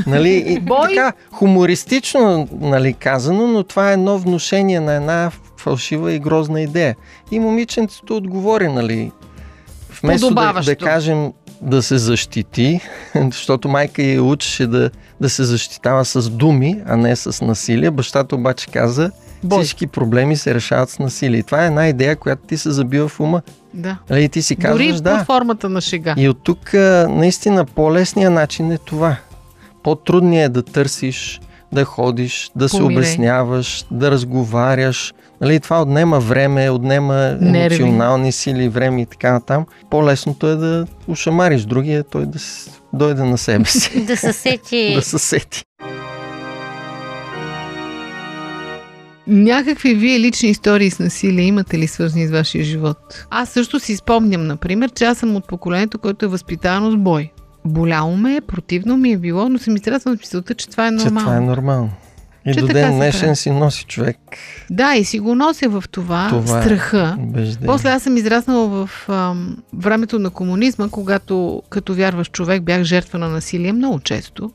нали, 0.06 0.44
и, 0.46 0.64
така, 0.88 1.12
хумористично 1.32 2.48
нали, 2.52 2.92
казано, 2.92 3.46
но 3.46 3.64
това 3.64 3.90
е 3.90 3.92
едно 3.92 4.18
внушение 4.18 4.80
на 4.80 4.94
една 4.94 5.30
фалшива 5.58 6.12
и 6.12 6.18
грозна 6.18 6.60
идея. 6.60 6.96
И 7.30 7.38
момиченцето 7.38 8.16
отговори, 8.16 8.68
нали, 8.68 9.12
вместо 10.02 10.34
да, 10.34 10.60
да 10.64 10.76
кажем 10.76 11.32
да 11.62 11.82
се 11.82 11.98
защити, 11.98 12.80
защото 13.32 13.68
майка 13.68 14.02
я 14.02 14.22
учеше 14.22 14.66
да, 14.66 14.90
да 15.20 15.30
се 15.30 15.44
защитава 15.44 16.04
с 16.04 16.30
думи, 16.30 16.82
а 16.86 16.96
не 16.96 17.16
с 17.16 17.44
насилие. 17.44 17.90
Бащата 17.90 18.36
обаче 18.36 18.66
каза, 18.66 19.10
Бой. 19.44 19.62
всички 19.62 19.86
проблеми 19.86 20.36
се 20.36 20.54
решават 20.54 20.90
с 20.90 20.98
насилие. 20.98 21.38
И 21.38 21.42
това 21.42 21.64
е 21.64 21.66
една 21.66 21.88
идея, 21.88 22.16
която 22.16 22.42
ти 22.46 22.56
се 22.56 22.70
забива 22.70 23.08
в 23.08 23.20
ума. 23.20 23.42
Да. 23.74 23.96
Нали, 24.10 24.24
и 24.24 24.28
ти 24.28 24.42
си 24.42 24.56
казваш, 24.56 24.86
Дори 24.86 25.00
да. 25.02 25.16
под 25.18 25.26
формата 25.26 25.68
на 25.68 25.80
шега. 25.80 26.14
И 26.16 26.28
от 26.28 26.38
тук 26.42 26.72
наистина 27.08 27.64
по-лесният 27.64 28.32
начин 28.32 28.72
е 28.72 28.78
това. 28.78 29.16
По-трудният 29.82 30.50
е 30.50 30.52
да 30.52 30.62
търсиш, 30.62 31.40
да 31.72 31.84
ходиш, 31.84 32.50
да 32.56 32.68
се 32.68 32.72
Помирение. 32.72 32.98
обясняваш, 32.98 33.84
да 33.90 34.10
разговаряш. 34.10 35.14
Нали, 35.40 35.60
това 35.60 35.82
отнема 35.82 36.20
време, 36.20 36.70
отнема 36.70 37.14
Нерви. 37.40 37.76
емоционални 37.76 38.32
сили, 38.32 38.68
време 38.68 39.02
и 39.02 39.06
така 39.06 39.32
натам. 39.32 39.66
По-лесното 39.90 40.48
е 40.48 40.54
да 40.54 40.86
ушамариш 41.08 41.62
другия, 41.62 42.04
той 42.04 42.26
да 42.26 42.38
с- 42.38 42.70
дойде 42.92 43.22
на 43.22 43.38
себе 43.38 43.64
си, 43.64 44.00
Да 44.06 44.16
се 44.16 44.32
сети... 44.32 44.92
да 44.96 45.02
се 45.02 45.18
сети. 45.18 45.62
Някакви 49.26 49.94
вие 49.94 50.20
лични 50.20 50.48
истории 50.48 50.90
с 50.90 50.98
насилие 50.98 51.44
имате 51.44 51.78
ли 51.78 51.86
свързани 51.86 52.26
с 52.26 52.30
вашия 52.30 52.64
живот? 52.64 53.26
Аз 53.30 53.48
също 53.48 53.80
си 53.80 53.96
спомням, 53.96 54.46
например, 54.46 54.90
че 54.90 55.04
аз 55.04 55.18
съм 55.18 55.36
от 55.36 55.48
поколението, 55.48 55.98
което 55.98 56.24
е 56.24 56.28
възпитано 56.28 56.90
с 56.90 56.96
бой. 56.96 57.30
Боляло 57.64 58.16
ме 58.16 58.36
е, 58.36 58.40
противно 58.40 58.96
ми 58.96 59.12
е 59.12 59.18
било, 59.18 59.48
но 59.48 59.58
съм 59.58 59.76
израснала 59.76 60.16
с 60.16 60.20
мисълта, 60.20 60.54
че 60.54 60.68
това 60.68 60.86
е 60.86 60.90
Че 60.90 60.94
нормално. 60.94 61.20
това 61.20 61.36
е 61.36 61.40
нормално. 61.40 61.90
И 62.46 62.54
Че 62.54 62.60
до 62.60 62.66
ден 62.66 62.94
днешен 62.94 63.36
си 63.36 63.50
носи 63.50 63.84
човек 63.84 64.16
Да, 64.70 64.94
и 64.94 65.04
си 65.04 65.18
го 65.18 65.34
нося 65.34 65.68
в 65.68 65.84
това, 65.90 66.28
Това 66.28 66.58
е 66.58 66.62
страха. 66.62 67.16
убеждение. 67.20 67.66
После 67.66 67.88
аз 67.88 68.02
съм 68.02 68.16
израснала 68.16 68.68
в 68.86 69.08
ам, 69.08 69.56
времето 69.72 70.18
на 70.18 70.30
комунизма, 70.30 70.88
когато 70.88 71.62
като 71.70 71.94
вярваш 71.94 72.30
човек 72.30 72.62
бях 72.62 72.82
жертва 72.82 73.18
на 73.18 73.28
насилие 73.28 73.72
много 73.72 74.00
често. 74.00 74.50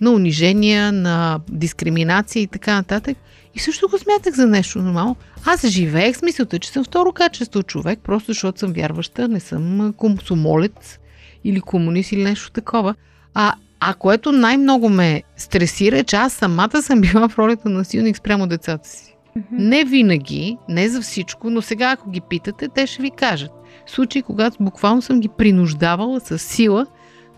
На 0.00 0.10
унижения, 0.10 0.92
на 0.92 1.40
дискриминация 1.50 2.42
и 2.42 2.46
така 2.46 2.74
нататък. 2.74 3.16
И 3.54 3.58
също 3.58 3.88
го 3.88 3.98
смятах 3.98 4.34
за 4.34 4.46
нещо 4.46 4.78
нормално. 4.78 5.16
Аз 5.44 5.66
живеех 5.66 6.16
с 6.16 6.22
мисълта, 6.22 6.58
че 6.58 6.70
съм 6.70 6.84
второ 6.84 7.12
качество 7.12 7.62
човек, 7.62 7.98
просто 8.02 8.32
защото 8.32 8.58
съм 8.58 8.72
вярваща, 8.72 9.28
не 9.28 9.40
съм 9.40 9.94
комсомолец 9.96 10.98
или 11.44 11.60
комунист 11.60 12.12
или 12.12 12.24
нещо 12.24 12.50
такова. 12.50 12.94
А, 13.34 13.52
а 13.80 13.94
което 13.94 14.32
най-много 14.32 14.88
ме 14.88 15.22
стресира 15.36 15.98
е, 15.98 16.04
че 16.04 16.16
аз 16.16 16.32
самата 16.32 16.82
съм 16.82 17.00
била 17.00 17.28
в 17.28 17.38
ролята 17.38 17.68
на 17.68 17.78
насилник 17.78 18.16
спрямо 18.16 18.46
децата 18.46 18.88
си. 18.88 19.16
Не 19.50 19.84
винаги, 19.84 20.58
не 20.68 20.88
за 20.88 21.00
всичко, 21.00 21.50
но 21.50 21.62
сега 21.62 21.90
ако 21.90 22.10
ги 22.10 22.20
питате, 22.20 22.68
те 22.68 22.86
ще 22.86 23.02
ви 23.02 23.10
кажат. 23.10 23.50
Случаи, 23.86 24.22
когато 24.22 24.56
буквално 24.60 25.02
съм 25.02 25.20
ги 25.20 25.28
принуждавала 25.28 26.20
с 26.20 26.38
сила 26.38 26.86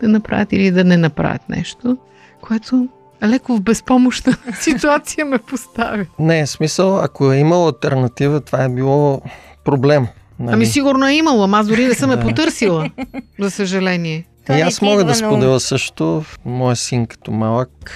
да 0.01 0.07
направят 0.07 0.53
или 0.53 0.71
да 0.71 0.83
не 0.83 0.97
направят 0.97 1.49
нещо, 1.49 1.97
което 2.41 2.87
леко 3.27 3.55
в 3.55 3.61
безпомощна 3.61 4.37
ситуация 4.59 5.25
ме 5.25 5.37
поставя. 5.37 6.05
Не, 6.19 6.47
смисъл, 6.47 6.99
ако 6.99 7.31
е 7.31 7.37
имало 7.37 7.67
альтернатива, 7.67 8.41
това 8.41 8.63
е 8.63 8.69
било 8.69 9.21
проблем. 9.65 10.07
Нали? 10.41 10.53
Ами 10.53 10.65
сигурно 10.65 11.07
е 11.07 11.13
имало, 11.13 11.43
ама 11.43 11.59
аз 11.59 11.67
дори 11.67 11.85
не 11.85 11.93
съм 11.93 12.11
я 12.11 12.17
Да. 12.17 12.23
потърсила, 12.23 12.89
за 13.39 13.51
съжаление. 13.51 14.25
Това 14.43 14.55
И 14.55 14.61
не 14.61 14.67
аз 14.67 14.81
мога 14.81 15.03
да 15.03 15.15
споделя 15.15 15.59
също. 15.59 16.23
Моя 16.45 16.75
син 16.75 17.05
като 17.05 17.31
малък, 17.31 17.91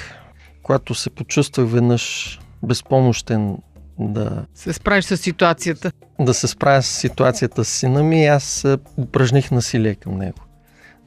когато 0.63 0.95
се 0.95 1.09
почувствах 1.09 1.69
веднъж 1.69 2.39
безпомощен 2.63 3.57
да, 3.99 4.45
Се 4.55 4.73
справиш 4.73 5.05
с 5.05 5.17
ситуацията. 5.17 5.91
да 6.19 6.33
се 6.33 6.47
справя 6.47 6.81
с 6.81 6.87
ситуацията 6.87 7.65
с 7.65 7.69
сина 7.69 8.03
ми, 8.03 8.25
аз 8.25 8.65
упражних 8.97 9.51
насилие 9.51 9.95
към 9.95 10.17
него. 10.17 10.37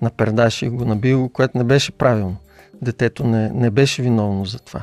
Напердаших 0.02 0.70
го, 0.70 0.84
набил 0.84 1.20
го, 1.20 1.28
което 1.28 1.58
не 1.58 1.64
беше 1.64 1.92
правилно. 1.92 2.36
Детето 2.82 3.26
не, 3.26 3.50
не 3.54 3.70
беше 3.70 4.02
виновно 4.02 4.44
за 4.44 4.58
това. 4.58 4.82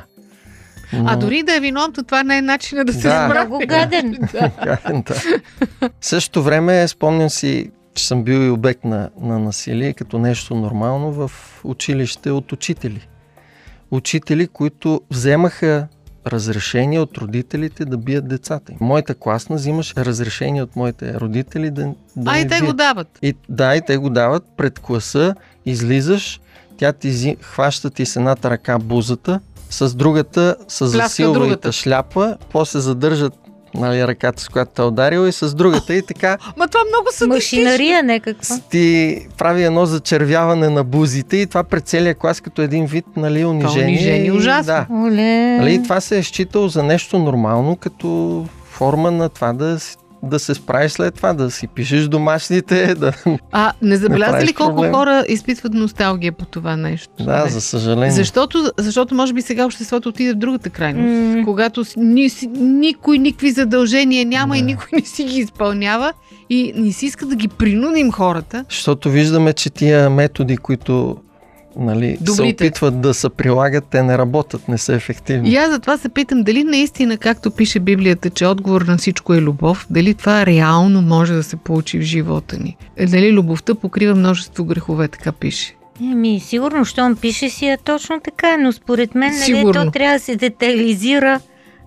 Но... 0.92 1.04
А 1.08 1.16
дори 1.16 1.42
да 1.42 1.56
е 1.56 1.60
виновно, 1.60 1.92
това 1.94 2.22
не 2.22 2.38
е 2.38 2.42
начина 2.42 2.84
да 2.84 2.92
се 2.92 2.98
Да. 2.98 3.26
справи. 3.28 3.48
Много 3.48 3.62
гаден. 3.66 4.12
Гаден, 4.64 5.02
да. 5.02 5.14
В 6.00 6.06
същото 6.06 6.42
време 6.42 6.88
спомням 6.88 7.30
си, 7.30 7.70
че 7.94 8.06
съм 8.06 8.22
бил 8.24 8.38
и 8.38 8.50
обект 8.50 8.84
на, 8.84 9.10
на 9.20 9.38
насилие 9.38 9.92
като 9.92 10.18
нещо 10.18 10.54
нормално 10.54 11.12
в 11.12 11.30
училище 11.64 12.30
от 12.30 12.52
учители. 12.52 13.08
Учители, 13.90 14.46
които 14.46 15.00
вземаха 15.10 15.86
разрешение 16.26 17.00
от 17.00 17.18
родителите 17.18 17.84
да 17.84 17.96
бият 17.96 18.28
децата. 18.28 18.72
Моята 18.80 19.14
класна 19.14 19.56
взимаше 19.56 19.94
разрешение 19.96 20.62
от 20.62 20.76
моите 20.76 21.14
родители 21.14 21.70
да, 21.70 21.94
да 22.16 22.30
А 22.30 22.38
и 22.38 22.42
те 22.42 22.48
бият. 22.48 22.64
го 22.66 22.72
дават. 22.72 23.18
И, 23.22 23.34
да, 23.48 23.76
и 23.76 23.80
те 23.86 23.96
го 23.96 24.10
дават 24.10 24.44
пред 24.56 24.78
класа, 24.78 25.34
излизаш, 25.66 26.40
тя 26.76 26.92
ти 26.92 27.36
хваща 27.42 27.90
ти 27.90 28.06
с 28.06 28.16
едната 28.16 28.50
ръка 28.50 28.78
бузата, 28.78 29.40
с 29.70 29.94
другата 29.94 30.56
с 30.68 30.86
засилва 30.86 31.34
другата. 31.34 31.72
шляпа, 31.72 32.36
после 32.50 32.80
задържат 32.80 33.32
нали, 33.74 34.06
ръката, 34.06 34.42
с 34.42 34.48
която 34.48 34.72
те 34.72 34.82
е 34.82 34.84
ударила 34.84 35.28
и 35.28 35.32
с 35.32 35.54
другата 35.54 35.94
и 35.94 36.02
така 36.02 36.38
Ма 36.56 36.68
това 36.68 36.80
много 36.84 37.08
са 37.12 37.26
Машинария 37.26 38.02
някаква. 38.02 38.56
ти 38.70 39.18
прави 39.38 39.64
едно 39.64 39.86
зачервяване 39.86 40.68
на 40.68 40.84
бузите 40.84 41.36
и 41.36 41.46
това 41.46 41.64
пред 41.64 41.84
целия 41.84 42.14
клас 42.14 42.40
като 42.40 42.62
един 42.62 42.86
вид 42.86 43.04
нали, 43.16 43.44
унижение. 43.44 43.88
унижение, 43.88 44.26
и- 44.26 44.32
ужасно. 44.32 44.66
Да. 44.66 44.86
Оле. 44.92 45.58
Нали, 45.58 45.82
това 45.82 46.00
се 46.00 46.18
е 46.18 46.22
считало 46.22 46.68
за 46.68 46.82
нещо 46.82 47.18
нормално, 47.18 47.76
като 47.76 48.44
форма 48.66 49.10
на 49.10 49.28
това 49.28 49.52
да, 49.52 49.80
с- 49.80 49.98
да 50.22 50.38
се 50.38 50.54
справиш 50.54 50.92
след 50.92 51.14
това, 51.14 51.32
да 51.32 51.50
си 51.50 51.66
пишеш 51.66 52.04
домашните, 52.04 52.94
да, 52.94 53.12
А 53.52 53.72
не 53.82 53.96
забелязали 53.96 54.32
правиш 54.32 54.48
ли 54.48 54.54
колко 54.54 54.74
проблем. 54.74 54.92
хора 54.92 55.24
изпитват 55.28 55.74
носталгия 55.74 56.32
по 56.32 56.44
това 56.44 56.76
нещо? 56.76 57.10
да, 57.20 57.44
Не. 57.44 57.50
за 57.50 57.60
съжаление. 57.60 58.10
Защото, 58.10 58.70
защото 58.78 59.14
може 59.14 59.32
би 59.32 59.42
сега 59.42 59.64
обществото 59.64 60.08
отиде 60.08 60.32
в 60.32 60.36
другата 60.36 60.70
крайност. 60.70 61.36
М. 61.36 61.44
Когато 61.44 61.84
ни, 61.96 62.28
никой 62.56 63.18
никакви 63.18 63.50
задължения 63.50 64.26
няма 64.26 64.58
и 64.58 64.60
Да. 64.60 64.66
никой 64.66 64.88
не 64.92 65.00
си 65.00 65.24
ги 65.24 65.38
изпълнява 65.38 66.12
и 66.50 66.72
ни 66.76 66.92
си 66.92 67.06
иска 67.06 67.26
да 67.26 67.36
ги 67.36 67.48
принудим 67.48 68.12
хората. 68.12 68.64
Защото 68.70 69.10
виждаме, 69.10 69.52
че 69.52 69.70
тия 69.70 70.10
методи, 70.10 70.56
които 70.56 71.16
нали, 71.78 72.18
се 72.26 72.42
опитват 72.42 73.00
да 73.00 73.14
се 73.14 73.28
прилагат, 73.28 73.84
те 73.90 74.02
не 74.02 74.18
работят, 74.18 74.68
не 74.68 74.78
са 74.78 74.94
ефективни. 74.94 75.50
И 75.50 75.56
аз 75.56 75.70
затова 75.70 75.98
се 75.98 76.08
питам 76.08 76.42
дали 76.42 76.64
наистина, 76.64 77.16
както 77.18 77.50
пише 77.50 77.80
Библията, 77.80 78.30
че 78.30 78.46
отговор 78.46 78.82
на 78.82 78.96
всичко 78.96 79.34
е 79.34 79.40
любов, 79.40 79.86
дали 79.90 80.14
това 80.14 80.46
реално 80.46 81.02
може 81.02 81.34
да 81.34 81.42
се 81.42 81.56
получи 81.56 81.98
в 81.98 82.02
живота 82.02 82.58
ни. 82.58 82.76
Дали 83.08 83.32
любовта 83.32 83.74
покрива 83.74 84.14
множество 84.14 84.64
грехове, 84.64 85.08
така 85.08 85.32
пише. 85.32 85.76
Еми, 86.00 86.40
сигурно, 86.40 86.84
щом 86.84 87.16
пише 87.16 87.50
си 87.50 87.66
е 87.66 87.76
точно 87.84 88.20
така, 88.20 88.56
но 88.56 88.72
според 88.72 89.14
мен 89.14 89.32
нали, 89.32 89.42
Сигурно. 89.42 89.84
то 89.84 89.90
трябва 89.90 90.18
да 90.18 90.24
се 90.24 90.36
детайлизира 90.36 91.40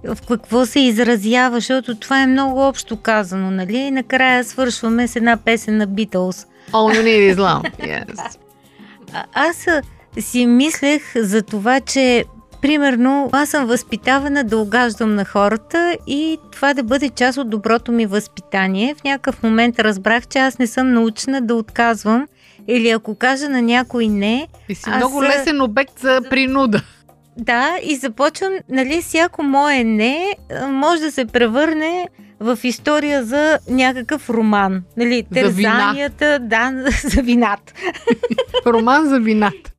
в 0.03 0.17
какво 0.27 0.65
се 0.65 0.79
изразява, 0.79 1.55
защото 1.55 1.95
това 1.95 2.23
е 2.23 2.27
много 2.27 2.61
общо 2.61 2.97
казано, 2.97 3.51
нали? 3.51 3.77
И 3.77 3.91
накрая 3.91 4.43
свършваме 4.43 5.07
с 5.07 5.15
една 5.15 5.37
песен 5.37 5.77
на 5.77 5.87
Beatles. 5.87 6.45
All 6.71 6.95
you 6.95 7.03
need 7.03 7.35
is 7.35 7.37
love. 7.37 7.71
Yes. 7.79 8.37
А, 9.13 9.25
аз 9.33 9.67
си 10.19 10.45
мислех 10.45 11.01
за 11.15 11.41
това, 11.41 11.79
че 11.79 12.25
примерно 12.61 13.29
аз 13.31 13.49
съм 13.49 13.65
възпитавана 13.65 14.43
да 14.43 14.57
огаждам 14.57 15.15
на 15.15 15.25
хората 15.25 15.97
и 16.07 16.37
това 16.51 16.73
да 16.73 16.83
бъде 16.83 17.09
част 17.09 17.37
от 17.37 17.49
доброто 17.49 17.91
ми 17.91 18.05
възпитание. 18.05 18.95
В 18.95 19.03
някакъв 19.03 19.43
момент 19.43 19.79
разбрах, 19.79 20.27
че 20.27 20.39
аз 20.39 20.59
не 20.59 20.67
съм 20.67 20.93
научена 20.93 21.41
да 21.41 21.55
отказвам 21.55 22.27
или 22.67 22.89
ако 22.89 23.15
кажа 23.15 23.49
на 23.49 23.61
някой 23.61 24.07
не, 24.07 24.47
Ти 24.67 24.75
си 24.75 24.83
Аз, 24.87 24.97
много 24.97 25.23
лесен 25.23 25.61
обект 25.61 25.99
за 25.99 26.21
принуда. 26.29 26.81
да, 27.37 27.77
и 27.83 27.95
започвам, 27.95 28.53
нали, 28.69 29.01
всяко 29.01 29.43
мое 29.43 29.83
не 29.83 30.33
може 30.69 31.01
да 31.01 31.11
се 31.11 31.25
превърне 31.25 32.07
в 32.39 32.59
история 32.63 33.25
за 33.25 33.59
някакъв 33.69 34.29
роман. 34.29 34.83
Нали, 34.97 35.25
За 35.31 35.49
вина. 35.49 36.09
да, 36.39 36.73
за 37.09 37.21
вината. 37.21 37.73
Роман 38.65 39.09
за 39.09 39.19
вината. 39.19 39.71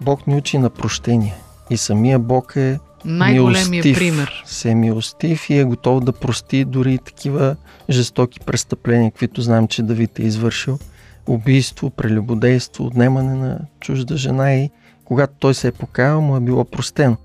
Бог 0.00 0.26
ни 0.26 0.36
учи 0.36 0.58
на 0.58 0.70
прощение. 0.70 1.34
И 1.70 1.76
самия 1.76 2.18
Бог 2.18 2.52
е 2.56 2.78
Най-големият 3.04 3.70
милостив, 3.70 3.98
пример. 3.98 4.42
Се 4.46 4.70
е 4.70 4.74
милостив 4.74 5.50
и 5.50 5.58
е 5.58 5.64
готов 5.64 6.04
да 6.04 6.12
прости 6.12 6.64
дори 6.64 6.94
и 6.94 6.98
такива 6.98 7.56
жестоки 7.90 8.40
престъпления, 8.40 9.10
каквито 9.10 9.42
знам, 9.42 9.68
че 9.68 9.82
Давид 9.82 10.18
е 10.18 10.22
извършил. 10.22 10.78
Убийство, 11.26 11.90
прелюбодейство, 11.90 12.84
отнемане 12.84 13.34
на 13.34 13.58
чужда 13.80 14.16
жена 14.16 14.54
и 14.54 14.70
когато 15.04 15.34
той 15.38 15.54
се 15.54 15.68
е 15.68 15.72
покаял, 15.72 16.20
му 16.20 16.36
е 16.36 16.40
било 16.40 16.64
простено. 16.64 17.16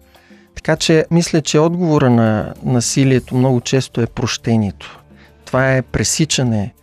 Така 0.63 0.75
че 0.75 1.05
мисля, 1.11 1.41
че 1.41 1.59
отговора 1.59 2.09
на 2.09 2.53
насилието 2.63 3.35
много 3.35 3.61
често 3.61 4.01
е 4.01 4.05
прощението. 4.05 4.99
Това 5.45 5.75
е 5.75 5.81
пресичане 5.81 6.73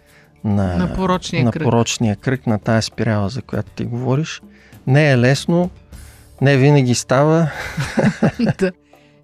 на, 0.45 0.77
На 0.77 0.95
порочния 0.95 1.45
на 1.45 1.51
кръг. 1.53 1.63
порочния 1.63 2.17
кръг, 2.17 2.47
на 2.47 2.59
тая 2.59 2.83
спирала, 2.83 3.29
за 3.29 3.43
която 3.43 3.71
ти 3.71 3.85
говориш. 3.85 4.43
Не 4.87 5.11
е 5.11 5.19
лесно, 5.19 5.71
не 6.41 6.57
винаги 6.57 6.95
става. 6.95 7.51
да. 8.59 8.73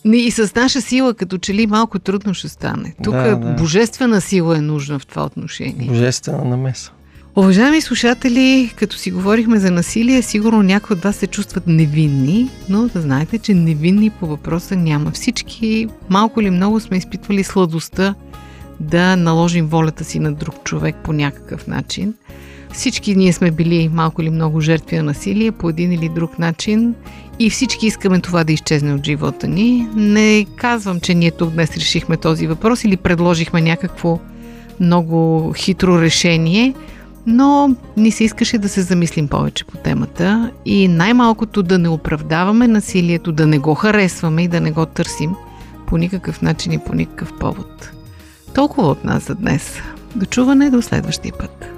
Не, 0.05 0.17
И 0.17 0.31
с 0.31 0.55
наша 0.55 0.81
сила, 0.81 1.15
като 1.15 1.39
че 1.39 1.55
ли 1.55 1.67
малко 1.67 1.99
трудно 1.99 2.35
ще 2.35 2.49
стане. 2.49 2.95
Тук 3.05 3.15
Да, 3.15 3.37
да. 3.37 3.51
божествена 3.53 4.21
сила 4.21 4.59
е 4.59 4.61
нужна 4.61 4.99
в 4.99 5.07
това 5.07 5.25
отношение. 5.25 5.89
Божествена 5.89 6.45
намеса. 6.45 6.93
Уважаеми 7.37 7.81
слушатели, 7.81 8.73
като 8.77 8.97
си 8.97 9.11
говорихме 9.11 9.59
за 9.59 9.71
насилие, 9.71 10.23
сигурно 10.23 10.63
някои 10.63 10.97
от 10.97 11.03
вас 11.03 11.17
се 11.17 11.27
чувстват 11.27 11.67
невинни, 11.67 12.51
но 12.69 12.89
да 12.89 13.01
знаете, 13.01 13.39
че 13.39 13.55
невинни 13.55 14.11
по 14.11 14.27
въпроса 14.27 14.77
няма. 14.77 15.11
Всички 15.11 15.87
малко 16.11 16.41
или 16.41 16.51
много 16.51 16.81
сме 16.81 16.97
изпитвали 16.97 17.45
сладостта 17.45 18.15
да 18.81 19.17
наложим 19.17 19.67
волята 19.67 20.05
си 20.05 20.19
на 20.19 20.33
друг 20.33 20.65
човек 20.65 20.97
по 21.05 21.13
някакъв 21.13 21.67
начин. 21.67 22.15
Всички 22.73 23.17
ние 23.17 23.33
сме 23.33 23.51
били 23.51 23.89
малко 23.89 24.23
или 24.23 24.31
много 24.31 24.61
жертви 24.61 24.97
на 24.97 25.03
насилие 25.03 25.53
по 25.53 25.69
един 25.69 25.93
или 25.93 26.09
друг 26.09 26.39
начин 26.39 26.95
и 27.39 27.51
всички 27.51 27.87
искаме 27.87 28.21
това 28.21 28.45
да 28.45 28.53
изчезне 28.53 28.95
от 28.95 29.05
живота 29.05 29.49
ни. 29.49 29.89
Не 29.97 30.47
казвам, 30.57 31.01
че 31.01 31.15
ние 31.15 31.31
тук 31.31 31.51
днес 31.51 31.77
решихме 31.77 32.17
този 32.17 32.47
въпрос 32.47 32.85
или 32.85 32.97
предложихме 32.97 33.61
някакво 33.61 34.19
много 34.81 35.53
хитро 35.57 36.01
решение, 36.01 36.75
но 37.27 37.77
ни 37.97 38.11
се 38.11 38.25
искаше 38.25 38.59
да 38.59 38.69
се 38.69 38.83
замислим 38.83 39.29
повече 39.29 39.65
по 39.65 39.77
темата 39.77 40.51
и 40.65 40.89
най-малкото 40.89 41.63
да 41.63 41.79
не 41.79 41.89
оправдаваме 41.89 42.69
насилието, 42.69 43.33
да 43.33 43.47
не 43.47 43.59
го 43.59 43.75
харесваме 43.75 44.43
и 44.43 44.49
да 44.49 44.61
не 44.61 44.71
го 44.71 44.87
търсим 44.87 45.35
по 45.87 45.97
никакъв 45.97 46.43
начин 46.43 46.73
и 46.73 46.79
по 46.79 46.95
никакъв 46.95 47.33
повод. 47.41 47.91
Толкова 48.55 48.89
от 48.89 49.05
нас 49.05 49.27
за 49.27 49.35
днес. 49.35 49.81
До 50.17 50.27
чуване 50.27 50.71
до 50.71 50.83
следващия 50.83 51.33
път. 51.39 51.74